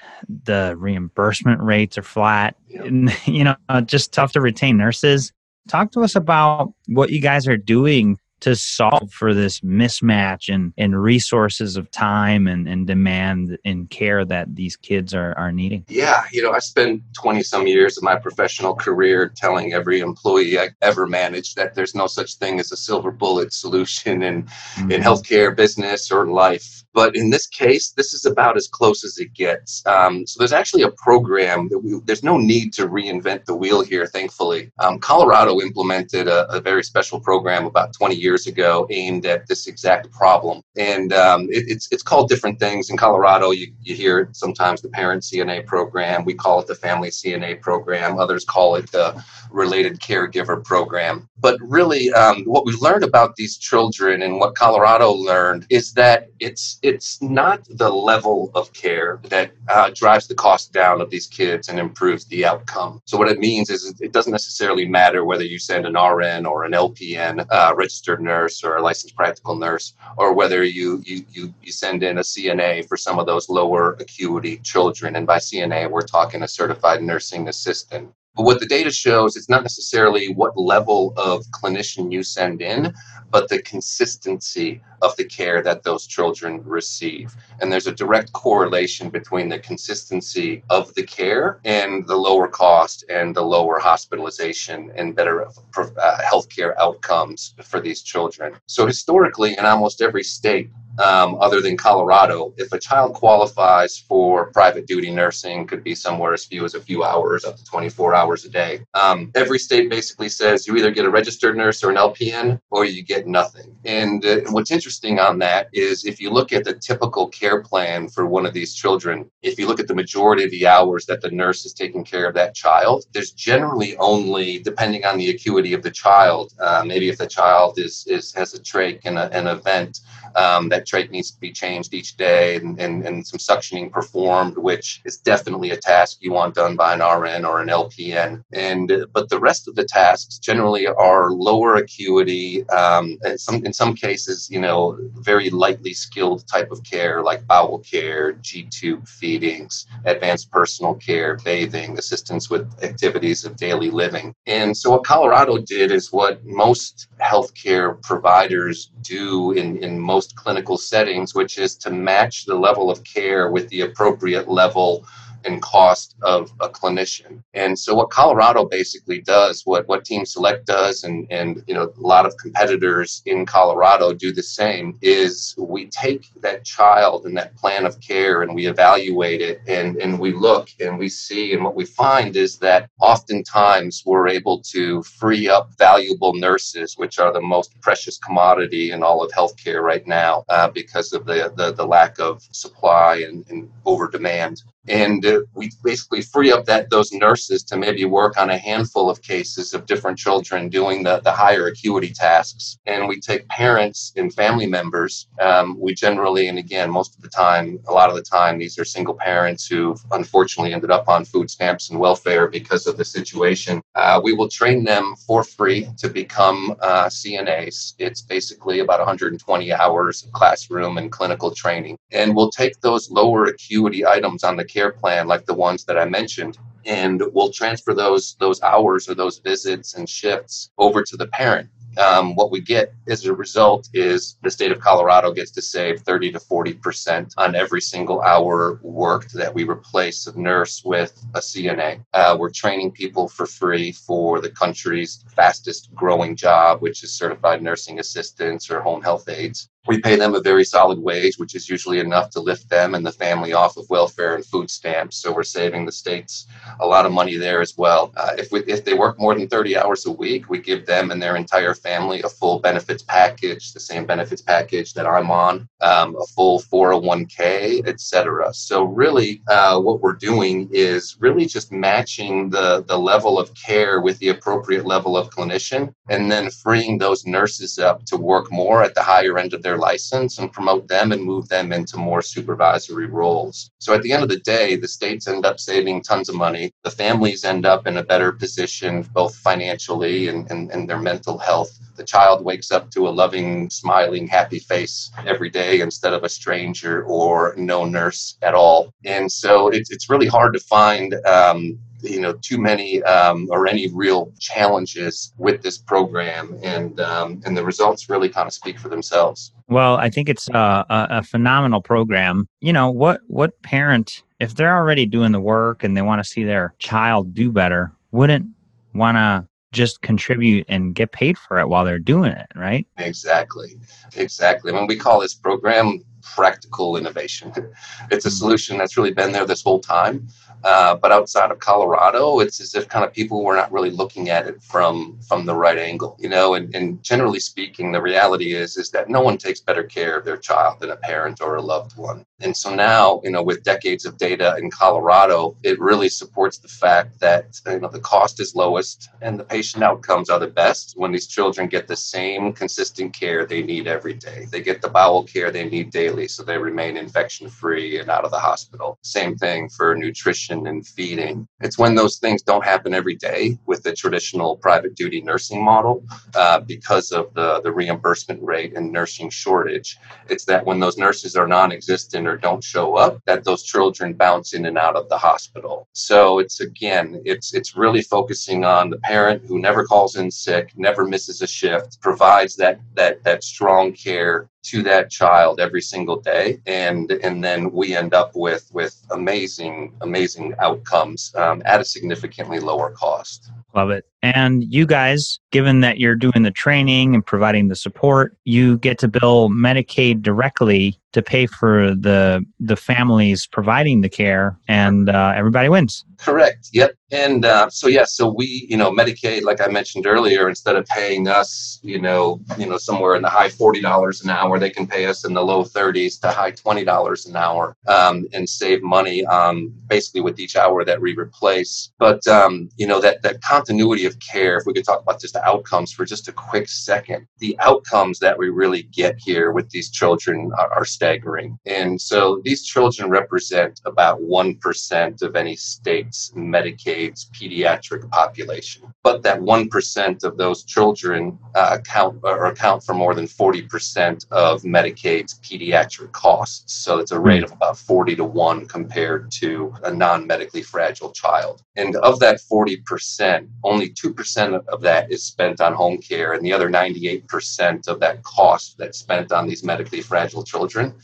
the 0.45 0.77
reimbursement 0.79 1.61
rates 1.61 1.99
are 1.99 2.03
flat. 2.03 2.57
Yep. 2.69 3.13
You 3.27 3.45
know, 3.45 3.57
just 3.85 4.13
tough 4.13 4.33
to 4.33 4.41
retain 4.41 4.77
nurses. 4.77 5.33
Talk 5.69 5.91
to 5.93 6.05
us 6.05 6.15
about 6.15 6.73
what 6.87 7.11
you 7.11 7.21
guys 7.21 7.49
are 7.49 7.57
doing 7.57 8.21
to 8.41 8.55
solve 8.55 9.11
for 9.13 9.33
this 9.35 9.61
mismatch 9.61 10.53
and, 10.53 10.73
and 10.77 11.01
resources 11.01 11.77
of 11.77 11.91
time 11.91 12.47
and, 12.47 12.69
and 12.69 12.87
demand 12.87 13.59
and 13.65 13.89
care 13.91 14.25
that 14.25 14.55
these 14.55 14.77
kids 14.77 15.15
are, 15.15 15.37
are 15.39 15.53
needing? 15.53 15.85
Yeah, 15.89 16.25
you 16.33 16.43
know, 16.43 16.53
I 16.53 16.59
spent 16.59 17.03
20 17.15 17.43
some 17.43 17.67
years 17.67 17.97
of 17.97 18.03
my 18.03 18.17
professional 18.17 18.75
career 18.75 19.33
telling 19.35 19.73
every 19.73 20.01
employee 20.01 20.59
I 20.59 20.69
ever 20.83 21.07
managed 21.07 21.57
that 21.57 21.75
there's 21.75 21.95
no 21.95 22.07
such 22.07 22.35
thing 22.35 22.61
as 22.61 22.73
a 22.73 22.77
silver 22.77 23.11
bullet 23.11 23.53
solution 23.53 24.23
in, 24.23 24.43
mm-hmm. 24.43 24.91
in 24.93 25.03
healthcare, 25.03 25.55
business, 25.55 26.11
or 26.11 26.27
life. 26.27 26.76
But 26.97 27.15
in 27.15 27.29
this 27.29 27.47
case, 27.47 27.91
this 27.91 28.15
is 28.15 28.25
about 28.25 28.57
as 28.57 28.69
close 28.69 29.05
as 29.05 29.19
it 29.19 29.35
gets. 29.35 29.85
Um, 29.87 30.27
so 30.27 30.39
there's 30.39 30.55
actually 30.55 30.85
a 30.85 30.91
program 30.93 31.69
that 31.69 31.79
we, 31.79 32.01
there's 32.07 32.23
no 32.23 32.39
need 32.39 32.73
to 32.73 32.89
reinvent 32.89 33.45
the 33.45 33.55
wheel 33.55 33.83
here, 33.83 34.07
thankfully. 34.07 34.73
Um, 34.79 34.99
Colorado 34.99 35.61
implemented 35.61 36.27
a, 36.27 36.51
a 36.51 36.59
very 36.59 36.83
special 36.83 37.21
program 37.21 37.67
about 37.67 37.93
20 37.93 38.15
years 38.15 38.47
ago 38.47 38.87
aimed 38.89 39.27
at 39.27 39.47
this 39.47 39.67
exact 39.67 40.11
problem. 40.11 40.63
And 40.79 41.13
um, 41.13 41.43
it, 41.51 41.65
it's, 41.69 41.87
it's 41.93 42.03
called 42.03 42.31
different 42.31 42.59
things. 42.59 42.89
In 42.89 42.97
Colorado, 42.97 43.51
you, 43.51 43.75
you 43.83 43.95
hear 43.95 44.31
sometimes 44.33 44.81
the 44.81 44.89
parent 44.89 45.23
CNA 45.23 45.67
program. 45.67 46.25
We 46.25 46.33
call 46.33 46.61
it 46.61 46.67
the 46.67 46.75
family 46.75 47.11
CNA 47.11 47.61
program. 47.61 48.19
Others 48.19 48.47
call 48.47 48.77
it 48.77 48.91
the 48.91 49.23
related 49.51 50.01
caregiver 50.01 50.65
program. 50.65 51.29
But 51.39 51.59
really, 51.61 52.11
um, 52.13 52.45
what 52.45 52.65
we 52.65 52.73
learned 52.81 53.05
about 53.05 53.37
these 53.37 53.59
children 53.59 54.23
and 54.23 54.39
what 54.39 54.55
Colorado 54.55 55.13
learned 55.13 55.67
is 55.69 55.93
that 55.93 56.31
it's, 56.41 56.79
it's 56.87 57.21
not 57.21 57.67
the 57.69 57.91
level 57.91 58.51
of 58.55 58.73
care 58.73 59.21
that 59.25 59.51
uh, 59.69 59.91
drives 59.95 60.27
the 60.29 60.35
cost 60.35 60.73
down 60.73 61.01
of 61.01 61.11
these 61.11 61.27
kids 61.27 61.69
and 61.69 61.79
improves 61.79 62.25
the 62.27 62.45
outcome. 62.45 63.03
So 63.05 63.19
what 63.19 63.29
it 63.29 63.41
means 63.41 63.71
is 63.71 64.01
it 64.01 64.13
doesn't 64.13 64.33
necessarily 64.33 64.87
matter 64.87 65.25
whether 65.25 65.45
you 65.45 65.59
send 65.59 65.85
an 65.87 65.95
RN 65.95 66.47
or 66.47 66.65
an 66.65 66.73
LPN 66.73 67.47
uh, 67.51 67.75
registered 67.77 68.21
nurse 68.21 68.63
or 68.63 68.77
a 68.77 68.83
licensed 68.83 69.17
practical 69.17 69.57
nurse, 69.57 69.95
or 70.17 70.33
whether 70.33 70.63
you, 70.63 71.03
you, 71.05 71.25
you, 71.31 71.53
you 71.63 71.73
send 71.73 72.03
in 72.03 72.19
a 72.19 72.23
CNA 72.23 72.87
for 72.89 72.97
some 72.97 73.19
of 73.19 73.27
those 73.27 73.49
lower 73.49 73.95
acuity 73.95 74.59
children. 74.59 75.17
And 75.17 75.27
by 75.27 75.39
CNA, 75.39 75.91
we're 75.91 76.03
talking 76.03 76.43
a 76.43 76.49
certified 76.49 77.03
nursing 77.03 77.49
assistant. 77.49 78.13
But 78.37 78.45
what 78.45 78.61
the 78.61 78.67
data 78.67 78.91
shows, 78.91 79.35
is 79.37 79.49
not 79.49 79.63
necessarily 79.63 80.33
what 80.35 80.59
level 80.59 81.15
of 81.17 81.47
clinician 81.47 82.13
you 82.13 82.23
send 82.23 82.61
in, 82.61 82.93
but 83.31 83.49
the 83.49 83.63
consistency 83.63 84.83
of 85.03 85.17
the 85.17 85.25
care 85.25 85.63
that 85.63 85.83
those 85.83 86.07
children 86.07 86.63
receive. 86.65 87.35
And 87.61 87.73
there's 87.73 87.87
a 87.87 87.93
direct 87.93 88.33
correlation 88.33 89.09
between 89.11 89.49
the 89.49 89.59
consistency 89.59 90.63
of 90.71 90.95
the 90.95 91.03
care 91.03 91.61
and 91.65 92.07
the 92.07 92.17
lower 92.17 92.49
cost 92.49 93.05
and 93.09 93.35
the 93.35 93.43
lower 93.43 93.79
hospitalization 93.79 94.93
and 94.95 95.17
better 95.17 95.47
uh, 95.47 96.19
healthcare 96.23 96.75
outcomes 96.79 97.55
for 97.63 97.81
these 97.81 98.03
children. 98.03 98.55
So, 98.67 98.87
historically, 98.87 99.57
in 99.57 99.65
almost 99.65 100.03
every 100.03 100.23
state, 100.23 100.71
um, 100.99 101.37
other 101.41 101.61
than 101.61 101.77
Colorado. 101.77 102.53
If 102.57 102.73
a 102.73 102.79
child 102.79 103.15
qualifies 103.15 103.99
for 103.99 104.51
private 104.53 104.87
duty 104.87 105.11
nursing, 105.11 105.67
could 105.67 105.85
be 105.85 105.95
somewhere 105.95 106.33
as 106.33 106.45
few 106.45 106.65
as 106.65 106.75
a 106.75 106.81
few 106.81 107.05
hours, 107.05 107.45
up 107.45 107.57
to 107.57 107.65
24 107.65 108.15
hours 108.15 108.45
a 108.45 108.49
day. 108.49 108.81
Um, 108.95 109.31
every 109.35 109.59
state 109.59 109.91
basically 109.91 110.29
says 110.29 110.67
you 110.67 110.77
either 110.77 110.91
get 110.91 111.05
a 111.05 111.11
registered 111.11 111.57
nurse 111.57 111.83
or 111.83 111.91
an 111.91 111.97
LPN, 111.97 112.61
or 112.71 112.85
you 112.85 113.03
get 113.03 113.27
nothing. 113.27 113.75
And 113.85 114.25
uh, 114.25 114.41
what's 114.51 114.71
interesting 114.71 115.19
on 115.19 115.39
that 115.41 115.69
is 115.73 116.05
if 116.05 116.21
you 116.21 116.31
look 116.31 116.53
at 116.53 116.65
the 116.65 116.75
typical 116.75 117.29
care 117.29 117.63
plan 117.63 118.09
for 118.09 118.27
one 118.27 118.47
of 118.47 118.53
these 118.53 118.75
children, 118.75 119.31
if 119.43 119.59
you 119.59 119.67
look 119.67 119.81
at 119.81 119.89
the 119.89 119.95
majority 119.95 120.45
of 120.45 120.51
the 120.51 120.67
hours 120.67 121.07
that 121.07 121.21
the 121.21 121.31
nurse 121.31 121.65
is 121.65 121.73
taking 121.73 122.05
care 122.05 122.27
of 122.27 122.35
that 122.35 122.55
child, 122.55 123.05
there's 123.13 123.33
generally 123.33 123.97
only, 123.99 124.59
depending 124.61 125.05
on 125.05 125.19
the 125.19 125.31
acuity 125.31 125.73
of 125.73 125.83
the 125.83 125.91
child, 125.91 126.53
uh, 126.61 126.83
maybe 126.85 127.09
if 127.09 127.19
the 127.19 127.27
child 127.27 127.79
is, 127.79 128.05
is 128.09 128.33
has 128.35 128.55
a 128.55 128.61
trach 128.61 129.01
and 129.05 129.19
a, 129.19 129.33
an 129.33 129.47
event, 129.47 130.01
um, 130.37 130.69
that 130.69 130.87
trach 130.87 131.11
needs 131.11 131.31
to 131.31 131.41
be 131.41 131.53
changed 131.53 131.95
each 131.95 132.17
day 132.17 132.57
and, 132.57 132.81
and, 132.81 133.05
and 133.07 133.27
some 133.27 133.39
suctioning 133.39 133.91
performed, 133.91 134.57
which 134.57 135.03
is 135.05 135.19
definitely 135.19 135.71
a 135.71 135.77
task 135.77 136.19
you 136.21 136.33
want 136.33 136.55
done 136.55 136.77
by 136.77 136.95
an 136.95 137.01
RN 137.01 137.45
or 137.45 137.61
an 137.61 137.69
LPN. 137.69 138.43
And 138.53 139.07
but 139.13 139.29
the 139.29 139.41
rest 139.41 139.69
of 139.69 139.75
the 139.75 139.85
tasks 139.85 140.39
generally 140.39 140.87
are 140.87 141.31
lower 141.31 141.77
acuity. 141.77 142.69
Um, 142.69 143.19
in 143.25 143.39
some 143.39 143.65
in 143.65 143.73
some 143.73 143.95
cases, 143.95 144.49
you 144.51 144.61
know, 144.61 144.99
very 145.15 145.51
lightly 145.51 145.95
skilled 145.95 146.47
type 146.47 146.71
of 146.71 146.83
care 146.85 147.23
like 147.23 147.47
bowel 147.47 147.79
care, 147.81 148.33
G 148.33 148.65
tube 148.65 149.07
feedings, 149.07 149.87
advanced 150.05 150.51
personal 150.51 150.95
care, 150.95 151.37
bathing, 151.45 151.99
assistance 151.99 152.51
with 152.51 152.73
activities 152.83 153.45
of 153.45 153.57
daily 153.57 153.91
living. 153.91 154.35
And 154.47 154.77
so 154.77 154.93
what 154.93 155.05
Colorado 155.05 155.59
did 155.59 155.91
is 155.91 156.13
what 156.13 156.45
most 156.45 157.09
healthcare 157.21 158.01
providers 158.03 158.91
do 159.03 159.53
in, 159.53 159.77
in 159.79 159.99
most 159.99 160.26
clinical 160.35 160.77
settings, 160.79 161.35
which 161.35 161.59
is 161.59 161.77
to 161.77 161.91
match 161.91 162.45
the 162.45 162.55
level 162.55 162.91
of 162.91 163.05
care 163.05 163.51
with 163.51 163.69
the 163.69 163.83
appropriate 163.83 164.49
level 164.49 165.07
and 165.47 165.63
cost 165.63 166.17
of 166.23 166.53
a 166.61 166.69
clinician. 166.69 167.43
And 167.55 167.79
so 167.79 167.95
what 167.95 168.11
Colorado 168.11 168.65
basically 168.65 169.21
does, 169.21 169.63
what, 169.65 169.87
what 169.89 170.05
Team 170.05 170.27
Select 170.27 170.67
does, 170.67 171.05
and, 171.05 171.27
and 171.31 171.63
you 171.67 171.75
know, 171.75 171.93
a 171.97 172.01
lot 172.01 172.27
of 172.27 172.37
competitors 172.37 173.23
in 173.27 173.47
Colorado 173.47 174.13
do 174.13 174.33
the 174.33 174.43
same, 174.43 174.99
is 175.03 175.55
we 175.59 175.87
take 175.87 176.29
that 176.41 176.65
child 176.65 177.27
and 177.27 177.37
that 177.37 177.57
plan 177.57 177.87
of 177.87 178.01
care 178.01 178.43
and 178.43 178.55
we 178.55 178.67
evaluate 178.67 179.41
it 179.41 179.61
and, 179.67 179.97
and 179.97 180.19
we 180.19 180.33
look 180.33 180.69
and 180.81 180.99
we 180.99 181.09
see 181.09 181.55
and 181.55 181.63
what 181.65 181.75
we 181.75 181.85
find 181.85 182.37
is 182.37 182.59
that 182.59 182.91
oftentimes 183.01 184.03
we're 184.05 184.29
able 184.29 184.61
to 184.61 185.03
free 185.05 185.49
up 185.49 185.71
valuable 185.79 186.35
nurses, 186.35 186.95
which 186.97 187.19
are 187.19 187.33
the 187.33 187.41
most 187.41 187.81
precious 187.81 188.19
commodity 188.19 188.91
in 188.91 189.03
all 189.03 189.23
of 189.23 189.31
healthcare 189.33 189.83
right 189.83 190.07
now 190.07 190.45
uh, 190.49 190.69
because 190.69 191.13
of 191.13 191.25
the, 191.25 191.53
the, 191.57 191.73
the 191.73 191.87
lack 191.87 192.19
of 192.19 192.43
supply 192.53 193.17
and, 193.17 193.45
and 193.49 193.71
over 193.85 194.09
demand 194.09 194.63
and 194.89 195.25
uh, 195.27 195.36
we 195.55 195.71
basically 195.83 196.23
free 196.23 196.53
up 196.53 196.65
that 196.67 196.91
those 196.91 197.13
nurses 197.13 197.63
to 197.65 197.77
maybe 197.77 198.05
work 198.05 198.39
on 198.39 198.51
a 198.51 198.59
handful 198.59 199.11
of 199.11 199.23
cases 199.23 199.75
of 199.75 199.87
different 199.87 200.19
children 200.19 200.69
doing 200.69 201.03
the, 201.03 201.21
the 201.21 201.33
higher 201.33 201.67
acuity 201.67 202.13
tasks. 202.13 202.79
And 202.87 203.09
we 203.09 203.21
take 203.21 203.47
parents 203.49 204.13
and 204.17 204.33
family 204.33 204.67
members 204.67 205.29
um, 205.41 205.77
we 205.81 205.95
generally 205.95 206.49
and 206.49 206.59
again 206.59 206.91
most 206.91 207.17
of 207.17 207.23
the 207.23 207.29
time 207.29 207.79
a 207.89 207.93
lot 207.93 208.11
of 208.11 208.17
the 208.17 208.23
time 208.23 208.59
these 208.59 208.79
are 208.79 208.85
single 208.85 209.15
parents 209.15 209.67
who 209.67 209.97
unfortunately 210.13 210.73
ended 210.73 210.91
up 210.91 211.09
on 211.09 211.25
food 211.25 211.51
stamps 211.51 211.91
and 211.91 211.99
welfare 211.99 212.49
because 212.49 212.87
of 212.87 212.97
the 212.97 213.05
situation. 213.05 213.83
Uh, 213.95 214.21
we 214.23 214.33
will 214.33 214.49
train 214.49 214.85
them 214.85 215.15
for 215.27 215.43
free 215.43 215.89
to 215.99 216.09
become 216.09 216.77
uh, 216.81 217.07
cnas 217.07 217.95
it's 217.99 218.23
basically 218.23 218.81
about 218.81 219.01
120 219.01 219.73
hours 219.73 220.25
of 220.25 220.33
classroom 220.33 220.99
and 220.99 221.11
clinical 221.11 221.51
training. 221.51 221.97
And 222.13 222.35
we'll 222.35 222.51
take 222.51 222.81
those 222.81 223.11
lower 223.11 223.47
acuity 223.47 224.07
items 224.07 224.45
on 224.45 224.57
the 224.57 224.65
care 224.65 224.93
plan 224.93 225.26
like 225.27 225.47
the 225.47 225.55
ones 225.55 225.85
that 225.85 225.99
I 225.99 226.05
mentioned 226.05 226.59
and 226.85 227.23
we'll 227.33 227.51
transfer 227.51 227.95
those 227.95 228.37
those 228.39 228.63
hours 228.63 229.09
or 229.09 229.15
those 229.15 229.39
visits 229.39 229.95
and 229.95 230.09
shifts 230.09 230.71
over 230.79 231.03
to 231.03 231.17
the 231.17 231.27
parent 231.29 231.69
um, 231.99 232.35
what 232.35 232.51
we 232.51 232.61
get 232.61 232.93
as 233.09 233.25
a 233.25 233.33
result 233.33 233.89
is 233.95 234.37
the 234.43 234.51
state 234.51 234.71
of 234.71 234.81
Colorado 234.81 235.33
gets 235.33 235.51
to 235.53 235.63
save 235.63 236.01
30 236.01 236.33
to 236.33 236.41
40 236.41 236.75
percent 236.75 237.35
on 237.39 237.55
every 237.55 237.81
single 237.81 238.21
hour 238.21 238.79
worked 238.83 239.33
that 239.33 239.55
we 239.55 239.65
replace 239.65 240.27
a 240.27 240.39
nurse 240.39 240.83
with 240.85 241.25
a 241.35 241.41
CNA. 241.41 242.05
Uh, 242.13 242.37
we're 242.39 242.51
training 242.51 242.93
people 242.93 243.29
for 243.29 243.47
free 243.47 243.93
for 243.93 244.41
the 244.41 244.51
country's 244.51 245.25
fastest 245.35 245.95
growing 245.95 246.37
job, 246.37 246.83
which 246.83 247.03
is 247.03 247.15
certified 247.15 247.63
nursing 247.63 247.99
assistants 247.99 248.71
or 248.71 248.81
home 248.81 249.03
health 249.03 249.29
aides. 249.29 249.71
We 249.87 250.01
pay 250.01 250.17
them 250.17 250.35
a 250.35 250.41
very 250.41 250.65
solid 250.65 250.99
wage, 250.99 251.39
which 251.39 251.55
is 251.55 251.69
usually 251.69 252.01
enough 252.01 252.31
to 252.31 252.41
lift 252.41 252.69
them 252.69 252.95
and 252.95 253.07
the 253.07 253.13
family 253.13 253.53
off 253.53 253.77
of 253.77 253.89
welfare 253.89 254.35
and 254.35 254.45
food 254.45 254.71
stamps. 254.71 255.17
So 255.17 255.33
we're 255.33 255.43
saving 255.43 255.87
the 255.87 255.93
states 255.93 256.47
a 256.81 256.87
lot 256.87 257.07
of 257.07 257.13
money 257.13 257.37
there 257.37 257.61
as 257.61 257.77
well. 257.77 258.13
Uh, 258.17 258.33
if 258.39 258.51
we, 258.53 258.61
if 258.65 258.85
they 258.85 258.95
work 258.95 259.19
more 259.19 259.35
than 259.35 259.49
30 259.49 259.77
hours 259.77 260.07
a 260.07 260.13
week, 260.13 260.51
we 260.51 260.59
give 260.59 260.87
them 260.87 261.11
and 261.11 261.23
their 261.23 261.37
entire 261.37 261.75
family 261.75 262.23
a 262.23 262.29
full 262.29 262.59
benefits 262.59 263.03
package, 263.03 263.73
the 263.73 263.81
same 263.81 264.07
benefits 264.07 264.43
package 264.43 264.93
that 264.95 265.07
I'm 265.07 265.31
on, 265.31 265.69
um, 265.81 266.17
a 266.17 266.27
full 266.27 266.61
401k, 266.61 267.87
etc. 267.87 268.53
So 268.53 268.85
really, 268.85 269.43
uh, 269.49 269.81
what 269.81 270.01
we're 270.01 270.15
doing 270.15 270.69
is 270.73 271.17
really 271.21 271.47
just 271.47 271.73
matching 271.73 272.51
the 272.51 272.85
the 272.87 272.99
level 272.99 273.39
of 273.39 273.53
care 273.55 274.01
with 274.01 274.19
the 274.19 274.29
appropriate 274.29 274.87
level 274.87 275.17
of 275.17 275.31
clinician, 275.31 275.93
and 276.09 276.31
then 276.31 276.51
freeing 276.51 276.99
those 276.99 277.27
nurses 277.27 277.79
up 277.79 278.05
to 278.07 278.17
work 278.17 278.51
more 278.51 278.83
at 278.83 278.95
the 278.95 279.03
higher 279.03 279.39
end 279.39 279.55
of 279.55 279.63
their 279.63 279.76
their 279.77 279.83
license 279.83 280.39
and 280.39 280.53
promote 280.53 280.89
them 280.89 281.13
and 281.13 281.23
move 281.23 281.49
them 281.49 281.73
into 281.73 281.97
more 281.97 282.23
supervisory 282.23 283.07
roles. 283.07 283.71
So 283.79 283.95
at 283.95 284.03
the 284.03 284.13
end 284.13 284.23
of 284.23 284.29
the 284.29 284.41
day, 284.41 284.77
the 284.77 284.89
states 284.89 285.29
end 285.29 285.45
up 285.45 285.61
saving 285.61 286.03
tons 286.03 286.29
of 286.29 286.35
money. 286.35 286.73
The 286.83 286.91
families 286.91 287.45
end 287.45 287.67
up 287.67 287.87
in 287.87 287.99
a 287.99 288.05
better 288.05 288.33
position, 288.33 289.03
both 289.13 289.35
financially 289.37 290.29
and, 290.29 290.51
and, 290.51 290.71
and 290.71 290.89
their 290.89 291.01
mental 291.01 291.39
health. 291.39 291.79
The 291.97 292.05
child 292.05 292.45
wakes 292.45 292.71
up 292.71 292.91
to 292.93 293.09
a 293.09 293.11
loving, 293.11 293.71
smiling, 293.71 294.27
happy 294.27 294.59
face 294.59 295.11
every 295.27 295.51
day 295.51 295.81
instead 295.81 296.13
of 296.13 296.25
a 296.25 296.29
stranger 296.29 297.05
or 297.05 297.55
no 297.57 297.85
nurse 297.85 298.37
at 298.43 298.55
all. 298.55 298.93
And 299.05 299.31
so 299.31 299.69
it's, 299.69 299.91
it's 299.91 300.11
really 300.11 300.27
hard 300.27 300.53
to 300.55 300.61
find 300.61 301.15
um, 301.27 301.79
you 302.03 302.21
know 302.21 302.33
too 302.35 302.59
many 302.59 303.03
um, 303.05 303.49
or 303.51 303.67
any 303.67 303.89
real 303.93 304.33
challenges 304.39 305.33
with 305.39 305.63
this 305.63 305.79
program 305.79 306.59
and 306.63 307.01
um, 307.01 307.41
and 307.45 307.57
the 307.57 307.65
results 307.65 308.09
really 308.09 308.29
kind 308.29 308.47
of 308.47 308.53
speak 308.53 308.79
for 308.79 308.89
themselves. 308.89 309.53
Well 309.69 309.97
i 309.97 310.09
think 310.09 310.29
it's 310.29 310.49
a, 310.49 310.85
a, 310.89 311.23
phenomenal 311.23 311.83
program. 311.83 312.49
You 312.61 312.73
know 312.73 312.91
what 312.91 313.21
what 313.27 313.61
parent 313.63 314.23
if 314.41 314.55
they're 314.55 314.77
already 314.77 315.07
doing 315.07 315.33
the 315.33 315.41
work 315.41 315.83
and 315.83 315.97
they 315.97 316.03
want 316.03 316.23
to 316.23 316.29
see 316.29 316.45
their 316.45 316.75
child 316.79 317.35
do 317.35 317.51
better 317.51 317.93
wouldn't 318.13 318.47
want 318.95 319.17
to 319.17 319.47
just 319.73 320.01
contribute 320.01 320.65
and 320.69 320.95
get 320.95 321.13
paid 321.13 321.37
for 321.37 321.59
it 321.59 321.69
while 321.69 321.85
they're 321.85 321.99
doing 321.99 322.33
it 322.33 322.47
right? 322.55 322.87
Exactly. 322.99 323.77
Exactly. 324.15 324.73
When 324.73 324.87
we 324.87 324.97
call 324.97 325.21
this 325.21 325.35
program 325.35 326.03
practical 326.35 326.97
innovation 326.97 327.53
it's 328.11 328.25
a 328.25 328.29
mm-hmm. 328.29 328.37
solution 328.37 328.79
that's 328.79 328.97
really 328.97 329.13
been 329.13 329.33
there 329.33 329.47
this 329.47 329.63
whole 329.63 329.81
time 329.81 330.27
uh, 330.65 330.97
but 330.97 331.13
outside 331.13 331.51
of 331.51 331.59
Colorado, 331.59 332.41
it's 332.41 332.61
as 332.61 332.75
if 332.75 332.89
kind 332.89 333.05
of 333.05 333.13
people 333.13 333.45
were 333.45 333.55
not 333.55 333.71
really 333.71 333.91
looking 333.91 334.31
at 334.31 334.47
it 334.47 334.61
from 334.63 335.19
from 335.27 335.47
the 335.47 335.55
right 335.55 335.79
angle, 335.79 336.17
you 336.19 336.29
know. 336.29 336.55
And, 336.55 336.75
and 336.75 337.03
generally 337.05 337.41
speaking, 337.41 337.93
the 337.93 338.03
reality 338.03 338.55
is 338.55 338.77
is 338.77 338.91
that 338.91 339.09
no 339.09 339.21
one 339.21 339.39
takes 339.39 339.61
better 339.61 339.85
care 339.85 340.19
of 340.19 340.25
their 340.25 340.37
child 340.37 340.81
than 340.81 340.91
a 340.91 340.97
parent 340.97 341.41
or 341.41 341.57
a 341.57 341.63
loved 341.63 341.97
one. 341.97 342.25
And 342.41 342.55
so 342.55 342.75
now, 342.75 343.23
you 343.25 343.31
know, 343.31 343.43
with 343.43 343.63
decades 343.63 344.05
of 344.05 344.19
data 344.19 344.57
in 344.59 344.71
Colorado, 344.71 345.57
it 345.63 345.81
really 345.81 346.11
supports 346.11 346.59
the 346.59 346.69
fact 346.69 347.19
that 347.21 347.59
you 347.67 347.81
know 347.81 347.89
the 347.89 348.01
cost 348.01 348.41
is 348.41 348.55
lowest 348.55 349.09
and 349.23 349.41
the 349.41 349.45
patient 349.45 349.83
outcomes 349.83 350.29
are 350.29 350.39
the 350.39 350.47
best 350.47 350.93
when 350.97 351.13
these 351.13 351.27
children 351.27 351.67
get 351.67 351.89
the 351.89 351.97
same 351.97 352.53
consistent 352.53 353.15
care 353.15 353.47
they 353.47 353.63
need 353.63 353.87
every 353.87 354.13
day. 354.13 354.47
They 354.51 354.61
get 354.61 354.83
the 354.83 354.91
bowel 354.91 355.25
care 355.25 355.51
they 355.51 355.67
need 355.67 355.91
daily, 355.91 356.29
so 356.29 356.43
they 356.43 356.59
remain 356.59 356.99
infection 356.99 357.49
free 357.49 358.01
and 358.01 358.11
out 358.11 358.27
of 358.27 358.31
the 358.31 358.39
hospital. 358.39 358.99
Same 359.01 359.37
thing 359.37 359.71
for 359.71 359.95
nutrition 359.95 360.67
and 360.67 360.87
feeding. 360.87 361.49
It's 361.61 361.79
when 361.79 361.95
those 361.95 362.19
things 362.19 362.43
don't 362.43 362.65
happen 362.65 362.93
every 362.93 363.15
day 363.17 363.59
with 363.65 363.83
the 363.83 363.95
traditional 363.95 364.59
private 364.59 364.95
duty 364.95 365.23
nursing 365.23 365.65
model 365.65 366.05
uh, 366.35 366.61
because 366.61 367.13
of 367.13 367.33
the, 367.33 367.63
the 367.63 367.73
reimbursement 367.73 368.43
rate 368.43 368.77
and 368.77 368.93
nursing 368.93 369.31
shortage. 369.31 369.97
It's 370.29 370.45
that 370.45 370.67
when 370.67 370.81
those 370.81 370.99
nurses 370.99 371.35
are 371.35 371.47
non 371.47 371.73
existent 371.73 372.26
or 372.27 372.37
don't 372.37 372.63
show 372.63 372.97
up, 372.97 373.21
that 373.27 373.45
those 373.45 373.63
children 373.63 374.13
bounce 374.13 374.55
in 374.55 374.67
and 374.67 374.79
out 374.79 374.97
of 374.97 375.09
the 375.09 375.19
hospital. 375.19 375.89
So 375.93 376.39
it's 376.39 376.61
again, 376.61 377.23
it's 377.25 377.55
it's 377.55 377.77
really 377.77 378.03
focusing 378.03 378.65
on 378.65 378.91
the 378.91 378.99
parent 378.99 379.45
who 379.47 379.59
never 379.59 379.85
calls 379.85 380.17
in 380.17 380.31
sick, 380.31 380.73
never 380.77 381.05
misses 381.05 381.43
a 381.43 381.47
shift, 381.47 382.01
provides 382.01 382.57
that 382.57 382.81
that 382.95 383.23
that 383.25 383.45
strong 383.45 383.93
care 383.93 384.49
to 384.67 384.83
that 384.83 385.11
child 385.11 385.61
every 385.61 385.81
single 385.81 386.21
day 386.21 386.61
and 386.67 387.11
and 387.11 387.43
then 387.43 387.71
we 387.73 387.95
end 387.95 388.15
up 388.15 388.33
with 388.35 388.69
with 388.73 389.01
amazing 389.11 389.93
amazing 390.01 390.55
outcomes 390.59 391.33
um, 391.37 391.63
at 391.65 391.81
a 391.81 391.85
significantly 391.85 392.59
lower 392.59 392.91
cost 392.91 393.51
Love 393.77 393.91
it. 393.91 394.07
And 394.23 394.65
you 394.73 394.87
guys, 394.87 395.39
given 395.51 395.81
that 395.81 395.99
you're 395.99 396.17
doing 396.17 396.43
the 396.43 396.51
training 396.51 397.15
and 397.15 397.25
providing 397.25 397.69
the 397.69 397.77
support, 397.77 398.35
you 398.45 398.79
get 398.79 398.99
to 399.01 399.09
bill 399.09 399.51
Medicaid 399.51 400.23
directly 400.23 400.99
to 401.13 401.23
pay 401.23 401.47
for 401.47 401.95
the 401.95 402.45
the 402.59 402.77
families 402.77 403.47
providing 403.47 404.01
the 404.01 404.09
care, 404.09 404.59
and 404.67 405.11
uh, 405.11 405.35
everybody 405.37 405.69
wins. 405.69 406.07
Correct. 406.17 406.71
Yep. 406.73 406.93
And 407.13 407.45
uh, 407.45 407.69
so 407.69 407.87
yeah, 407.87 408.05
so 408.05 408.33
we, 408.35 408.67
you 408.69 408.79
know, 408.79 408.91
Medicaid, 408.91 409.43
like 409.43 409.61
I 409.61 409.69
mentioned 409.69 410.07
earlier, 410.07 410.49
instead 410.49 410.75
of 410.77 410.87
paying 410.87 411.29
us, 411.29 411.79
you 411.83 412.01
know, 412.01 412.41
you 412.59 412.67
know, 412.67 412.79
somewhere 412.79 413.15
in 413.15 413.23
the 413.23 413.29
high 413.29 413.51
forty 413.51 413.83
dollars 413.83 414.25
an 414.25 414.31
hour, 414.31 414.56
they 414.59 414.71
can 414.71 414.87
pay 414.87 415.07
us 415.07 415.25
in 415.25 415.35
the 415.35 415.43
low 415.43 415.65
thirties 415.65 416.19
to 416.19 416.31
high 416.31 416.53
twenty 416.53 416.85
dollars 416.85 417.27
an 417.27 417.37
hour, 417.37 417.77
um, 417.89 418.27
and 418.33 418.49
save 418.49 418.83
money 418.83 419.25
um, 419.27 419.73
basically 419.89 420.21
with 420.21 420.39
each 420.41 420.57
hour 420.57 420.85
that 420.85 421.01
we 421.01 421.17
replace. 421.17 421.93
But 421.99 422.27
um, 422.27 422.69
you 422.77 422.87
know 422.87 423.01
that 423.01 423.23
that 423.23 423.43
continuity 423.43 424.07
of 424.07 424.19
care. 424.21 424.57
If 424.59 424.67
we 424.67 424.75
could 424.75 424.85
talk 424.85 425.03
about 425.03 425.21
just 425.21 425.35
the 425.35 425.45
outcomes 425.45 425.93
for 425.93 426.05
just 426.05 426.29
a 426.29 426.33
quick 426.33 426.69
second, 426.69 427.27
the 427.39 427.57
outcomes 427.61 428.19
that 428.21 428.39
we 428.39 428.49
really 428.49 428.85
get 428.85 429.17
here 429.19 429.53
with 429.53 429.71
these 429.71 429.91
children 429.91 430.51
are, 430.59 430.73
are 430.73 430.85
staggering. 430.85 431.59
And 431.67 432.01
so 432.01 432.41
these 432.45 432.65
children 432.65 433.11
represent 433.11 433.81
about 433.85 434.21
one 434.21 434.57
percent 434.57 435.23
of 435.23 435.37
any 435.37 435.57
state's 435.57 436.33
Medicaid's 436.37 437.31
pediatric 437.39 438.11
population. 438.11 438.93
But 439.03 439.23
that 439.23 439.41
one 439.41 439.69
percent 439.69 440.25
of 440.25 440.37
those 440.37 440.65
children 440.65 441.39
uh, 441.55 441.79
account 441.79 442.21
or 442.23 442.47
account 442.47 442.83
for 442.83 442.95
more 442.95 443.15
than 443.15 443.27
forty 443.27 443.63
percent 443.63 444.25
of 444.47 444.63
Medicaid's 444.63 445.35
pediatric 445.47 446.13
costs. 446.13 446.75
So 446.85 446.99
it's 446.99 447.13
a 447.13 447.21
rate 447.21 447.45
of 447.45 447.53
about 447.53 447.77
forty 447.77 448.15
to 448.17 448.25
one 448.25 448.67
compared 448.67 449.31
to 449.41 449.75
a 449.83 449.93
non-medically 449.93 450.63
fragile 450.63 451.13
child. 451.13 451.63
And 451.77 451.97
of 451.97 452.21
that 452.21 452.41
forty 452.41 452.77
percent, 452.79 453.49
only 453.65 453.89
2% 453.91 454.67
of 454.69 454.81
that 454.83 455.11
is 455.11 455.23
spent 455.25 455.61
on 455.61 455.73
home 455.75 455.99
care, 455.99 456.33
and 456.33 456.45
the 456.45 456.53
other 456.53 456.69
98% 456.69 457.89
of 457.89 458.01
that 458.01 458.23
cost 458.23 458.79
that's 458.79 458.99
spent 458.99 459.33
on 459.33 459.47
these 459.47 459.65
medically 459.65 460.01
fragile 460.01 460.45
children 460.45 460.95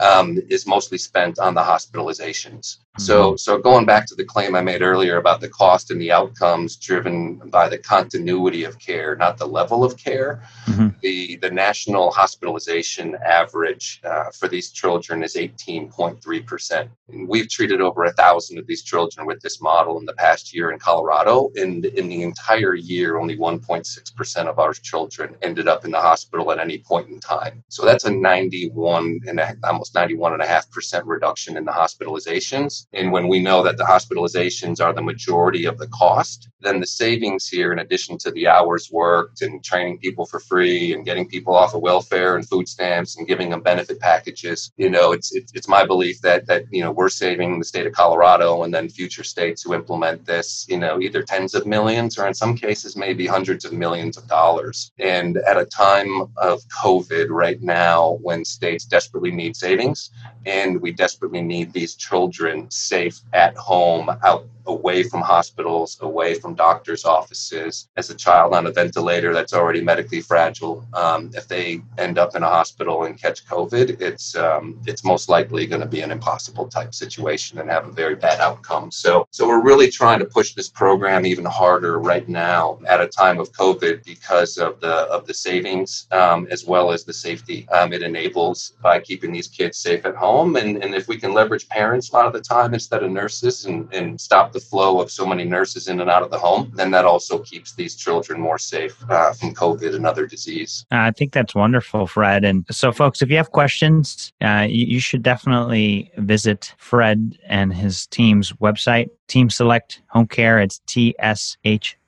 um, 0.00 0.38
is 0.48 0.66
mostly 0.66 0.98
spent 0.98 1.38
on 1.38 1.54
the 1.54 1.62
hospitalizations. 1.62 2.78
So, 2.98 3.28
mm-hmm. 3.28 3.36
so 3.36 3.56
going 3.56 3.86
back 3.86 4.06
to 4.06 4.16
the 4.16 4.24
claim 4.24 4.56
I 4.56 4.62
made 4.62 4.82
earlier 4.82 5.18
about 5.18 5.40
the 5.40 5.48
cost 5.48 5.92
and 5.92 6.00
the 6.00 6.10
outcomes 6.10 6.74
driven 6.74 7.36
by 7.48 7.68
the 7.68 7.78
continuity 7.78 8.64
of 8.64 8.80
care, 8.80 9.14
not 9.14 9.38
the 9.38 9.46
level 9.46 9.84
of 9.84 9.96
care, 9.96 10.42
mm-hmm. 10.66 10.88
the 11.00 11.36
the 11.36 11.50
national 11.50 12.10
hospitalization 12.10 13.16
average 13.24 14.00
uh, 14.02 14.24
for 14.32 14.48
these 14.48 14.72
children 14.72 15.22
is 15.22 15.36
18.3 15.36 16.46
percent. 16.46 16.90
We've 17.08 17.48
treated 17.48 17.80
over 17.80 18.04
a 18.04 18.12
thousand 18.12 18.58
of 18.58 18.66
these 18.66 18.82
children 18.82 19.24
with 19.24 19.40
this 19.40 19.62
model 19.62 19.98
in 19.98 20.04
the 20.04 20.14
past 20.14 20.52
year 20.52 20.72
in 20.72 20.80
Colorado, 20.80 21.50
and 21.54 21.84
in 21.84 22.08
the 22.08 22.22
entire 22.22 22.74
year, 22.74 23.18
only 23.18 23.36
1.6 23.36 24.16
percent 24.16 24.48
of 24.48 24.58
our 24.58 24.72
children 24.72 25.36
ended 25.42 25.68
up 25.68 25.84
in 25.84 25.92
the 25.92 26.00
hospital 26.00 26.50
at 26.50 26.58
any 26.58 26.78
point 26.78 27.08
in 27.08 27.20
time. 27.20 27.62
So 27.68 27.84
that's 27.84 28.04
a 28.04 28.10
91 28.10 29.20
and 29.28 29.38
a, 29.38 29.54
almost 29.62 29.94
91 29.94 30.32
and 30.32 30.42
a 30.42 30.46
half 30.46 30.68
percent 30.72 31.06
reduction 31.06 31.56
in 31.56 31.64
the 31.64 31.72
hospitalizations 31.72 32.79
and 32.92 33.12
when 33.12 33.28
we 33.28 33.40
know 33.40 33.62
that 33.62 33.76
the 33.76 33.84
hospitalizations 33.84 34.80
are 34.82 34.92
the 34.92 35.02
majority 35.02 35.64
of 35.64 35.78
the 35.78 35.88
cost, 35.88 36.48
then 36.60 36.80
the 36.80 36.86
savings 36.86 37.48
here, 37.48 37.72
in 37.72 37.78
addition 37.78 38.18
to 38.18 38.30
the 38.30 38.46
hours 38.46 38.90
worked 38.90 39.42
and 39.42 39.62
training 39.64 39.98
people 39.98 40.26
for 40.26 40.40
free 40.40 40.92
and 40.92 41.04
getting 41.04 41.28
people 41.28 41.54
off 41.54 41.74
of 41.74 41.80
welfare 41.80 42.36
and 42.36 42.48
food 42.48 42.68
stamps 42.68 43.16
and 43.16 43.26
giving 43.26 43.50
them 43.50 43.62
benefit 43.62 43.98
packages, 44.00 44.72
you 44.76 44.90
know, 44.90 45.12
it's, 45.12 45.34
it's, 45.34 45.52
it's 45.54 45.68
my 45.68 45.84
belief 45.84 46.20
that, 46.20 46.46
that, 46.46 46.64
you 46.70 46.82
know, 46.82 46.92
we're 46.92 47.08
saving 47.08 47.58
the 47.58 47.64
state 47.64 47.86
of 47.86 47.92
Colorado 47.92 48.62
and 48.62 48.74
then 48.74 48.88
future 48.88 49.24
states 49.24 49.62
who 49.62 49.74
implement 49.74 50.24
this, 50.24 50.66
you 50.68 50.78
know, 50.78 51.00
either 51.00 51.22
tens 51.22 51.54
of 51.54 51.66
millions 51.66 52.18
or 52.18 52.26
in 52.26 52.34
some 52.34 52.54
cases, 52.56 52.96
maybe 52.96 53.26
hundreds 53.26 53.64
of 53.64 53.72
millions 53.72 54.16
of 54.16 54.26
dollars. 54.28 54.92
And 54.98 55.38
at 55.38 55.56
a 55.56 55.64
time 55.64 56.28
of 56.36 56.60
COVID 56.68 57.28
right 57.30 57.60
now, 57.62 58.18
when 58.22 58.44
states 58.44 58.84
desperately 58.84 59.30
need 59.30 59.56
savings 59.56 60.10
and 60.46 60.80
we 60.80 60.92
desperately 60.92 61.42
need 61.42 61.72
these 61.72 61.94
children 61.94 62.69
safe 62.72 63.20
at 63.32 63.56
home, 63.56 64.10
out 64.22 64.46
away 64.66 65.02
from 65.02 65.20
hospitals, 65.20 65.98
away 66.00 66.34
from 66.34 66.54
doctors' 66.54 67.04
offices. 67.04 67.88
As 67.96 68.10
a 68.10 68.14
child 68.14 68.54
on 68.54 68.66
a 68.66 68.72
ventilator 68.72 69.32
that's 69.32 69.52
already 69.52 69.80
medically 69.80 70.20
fragile, 70.20 70.86
um, 70.94 71.30
if 71.34 71.48
they 71.48 71.80
end 71.98 72.18
up 72.18 72.36
in 72.36 72.42
a 72.42 72.48
hospital 72.48 73.04
and 73.04 73.20
catch 73.20 73.46
COVID, 73.46 74.00
it's 74.00 74.36
um, 74.36 74.80
it's 74.86 75.04
most 75.04 75.28
likely 75.28 75.66
going 75.66 75.80
to 75.80 75.88
be 75.88 76.00
an 76.00 76.10
impossible 76.10 76.68
type 76.68 76.94
situation 76.94 77.58
and 77.58 77.70
have 77.70 77.86
a 77.86 77.92
very 77.92 78.14
bad 78.14 78.40
outcome. 78.40 78.90
So, 78.90 79.26
so 79.30 79.46
we're 79.46 79.62
really 79.62 79.90
trying 79.90 80.18
to 80.20 80.24
push 80.24 80.54
this 80.54 80.68
program 80.68 81.26
even 81.26 81.44
harder 81.44 81.98
right 81.98 82.28
now 82.28 82.78
at 82.86 83.00
a 83.00 83.08
time 83.08 83.38
of 83.38 83.52
COVID 83.52 84.04
because 84.04 84.58
of 84.58 84.80
the 84.80 84.94
of 85.10 85.26
the 85.26 85.34
savings 85.34 86.06
um, 86.12 86.46
as 86.50 86.64
well 86.64 86.90
as 86.90 87.04
the 87.04 87.12
safety 87.12 87.68
um, 87.70 87.92
it 87.92 88.02
enables 88.02 88.72
by 88.82 89.00
keeping 89.00 89.32
these 89.32 89.48
kids 89.48 89.78
safe 89.78 90.04
at 90.06 90.14
home. 90.14 90.56
And, 90.56 90.82
and 90.82 90.94
if 90.94 91.08
we 91.08 91.16
can 91.16 91.32
leverage 91.32 91.68
parents 91.68 92.10
a 92.10 92.16
lot 92.16 92.26
of 92.26 92.32
the 92.32 92.40
time 92.40 92.74
instead 92.74 93.02
of 93.02 93.10
nurses 93.10 93.64
and, 93.66 93.92
and 93.92 94.20
stop 94.20 94.49
the 94.52 94.60
flow 94.60 95.00
of 95.00 95.10
so 95.10 95.26
many 95.26 95.44
nurses 95.44 95.88
in 95.88 96.00
and 96.00 96.10
out 96.10 96.22
of 96.22 96.30
the 96.30 96.38
home, 96.38 96.72
then 96.74 96.90
that 96.92 97.04
also 97.04 97.38
keeps 97.38 97.74
these 97.74 97.94
children 97.94 98.40
more 98.40 98.58
safe 98.58 98.96
uh, 99.10 99.32
from 99.32 99.54
COVID 99.54 99.94
and 99.94 100.06
other 100.06 100.26
disease. 100.26 100.84
I 100.90 101.10
think 101.10 101.32
that's 101.32 101.54
wonderful, 101.54 102.06
Fred. 102.06 102.44
And 102.44 102.64
so, 102.70 102.92
folks, 102.92 103.22
if 103.22 103.30
you 103.30 103.36
have 103.36 103.52
questions, 103.52 104.32
uh, 104.40 104.66
you, 104.68 104.86
you 104.86 105.00
should 105.00 105.22
definitely 105.22 106.10
visit 106.18 106.74
Fred 106.78 107.38
and 107.46 107.72
his 107.72 108.06
team's 108.06 108.52
website, 108.54 109.08
Team 109.28 109.50
Select 109.50 110.02
Home 110.08 110.26
Care. 110.26 110.58
It's 110.60 110.80
tshc.com. 110.86 112.02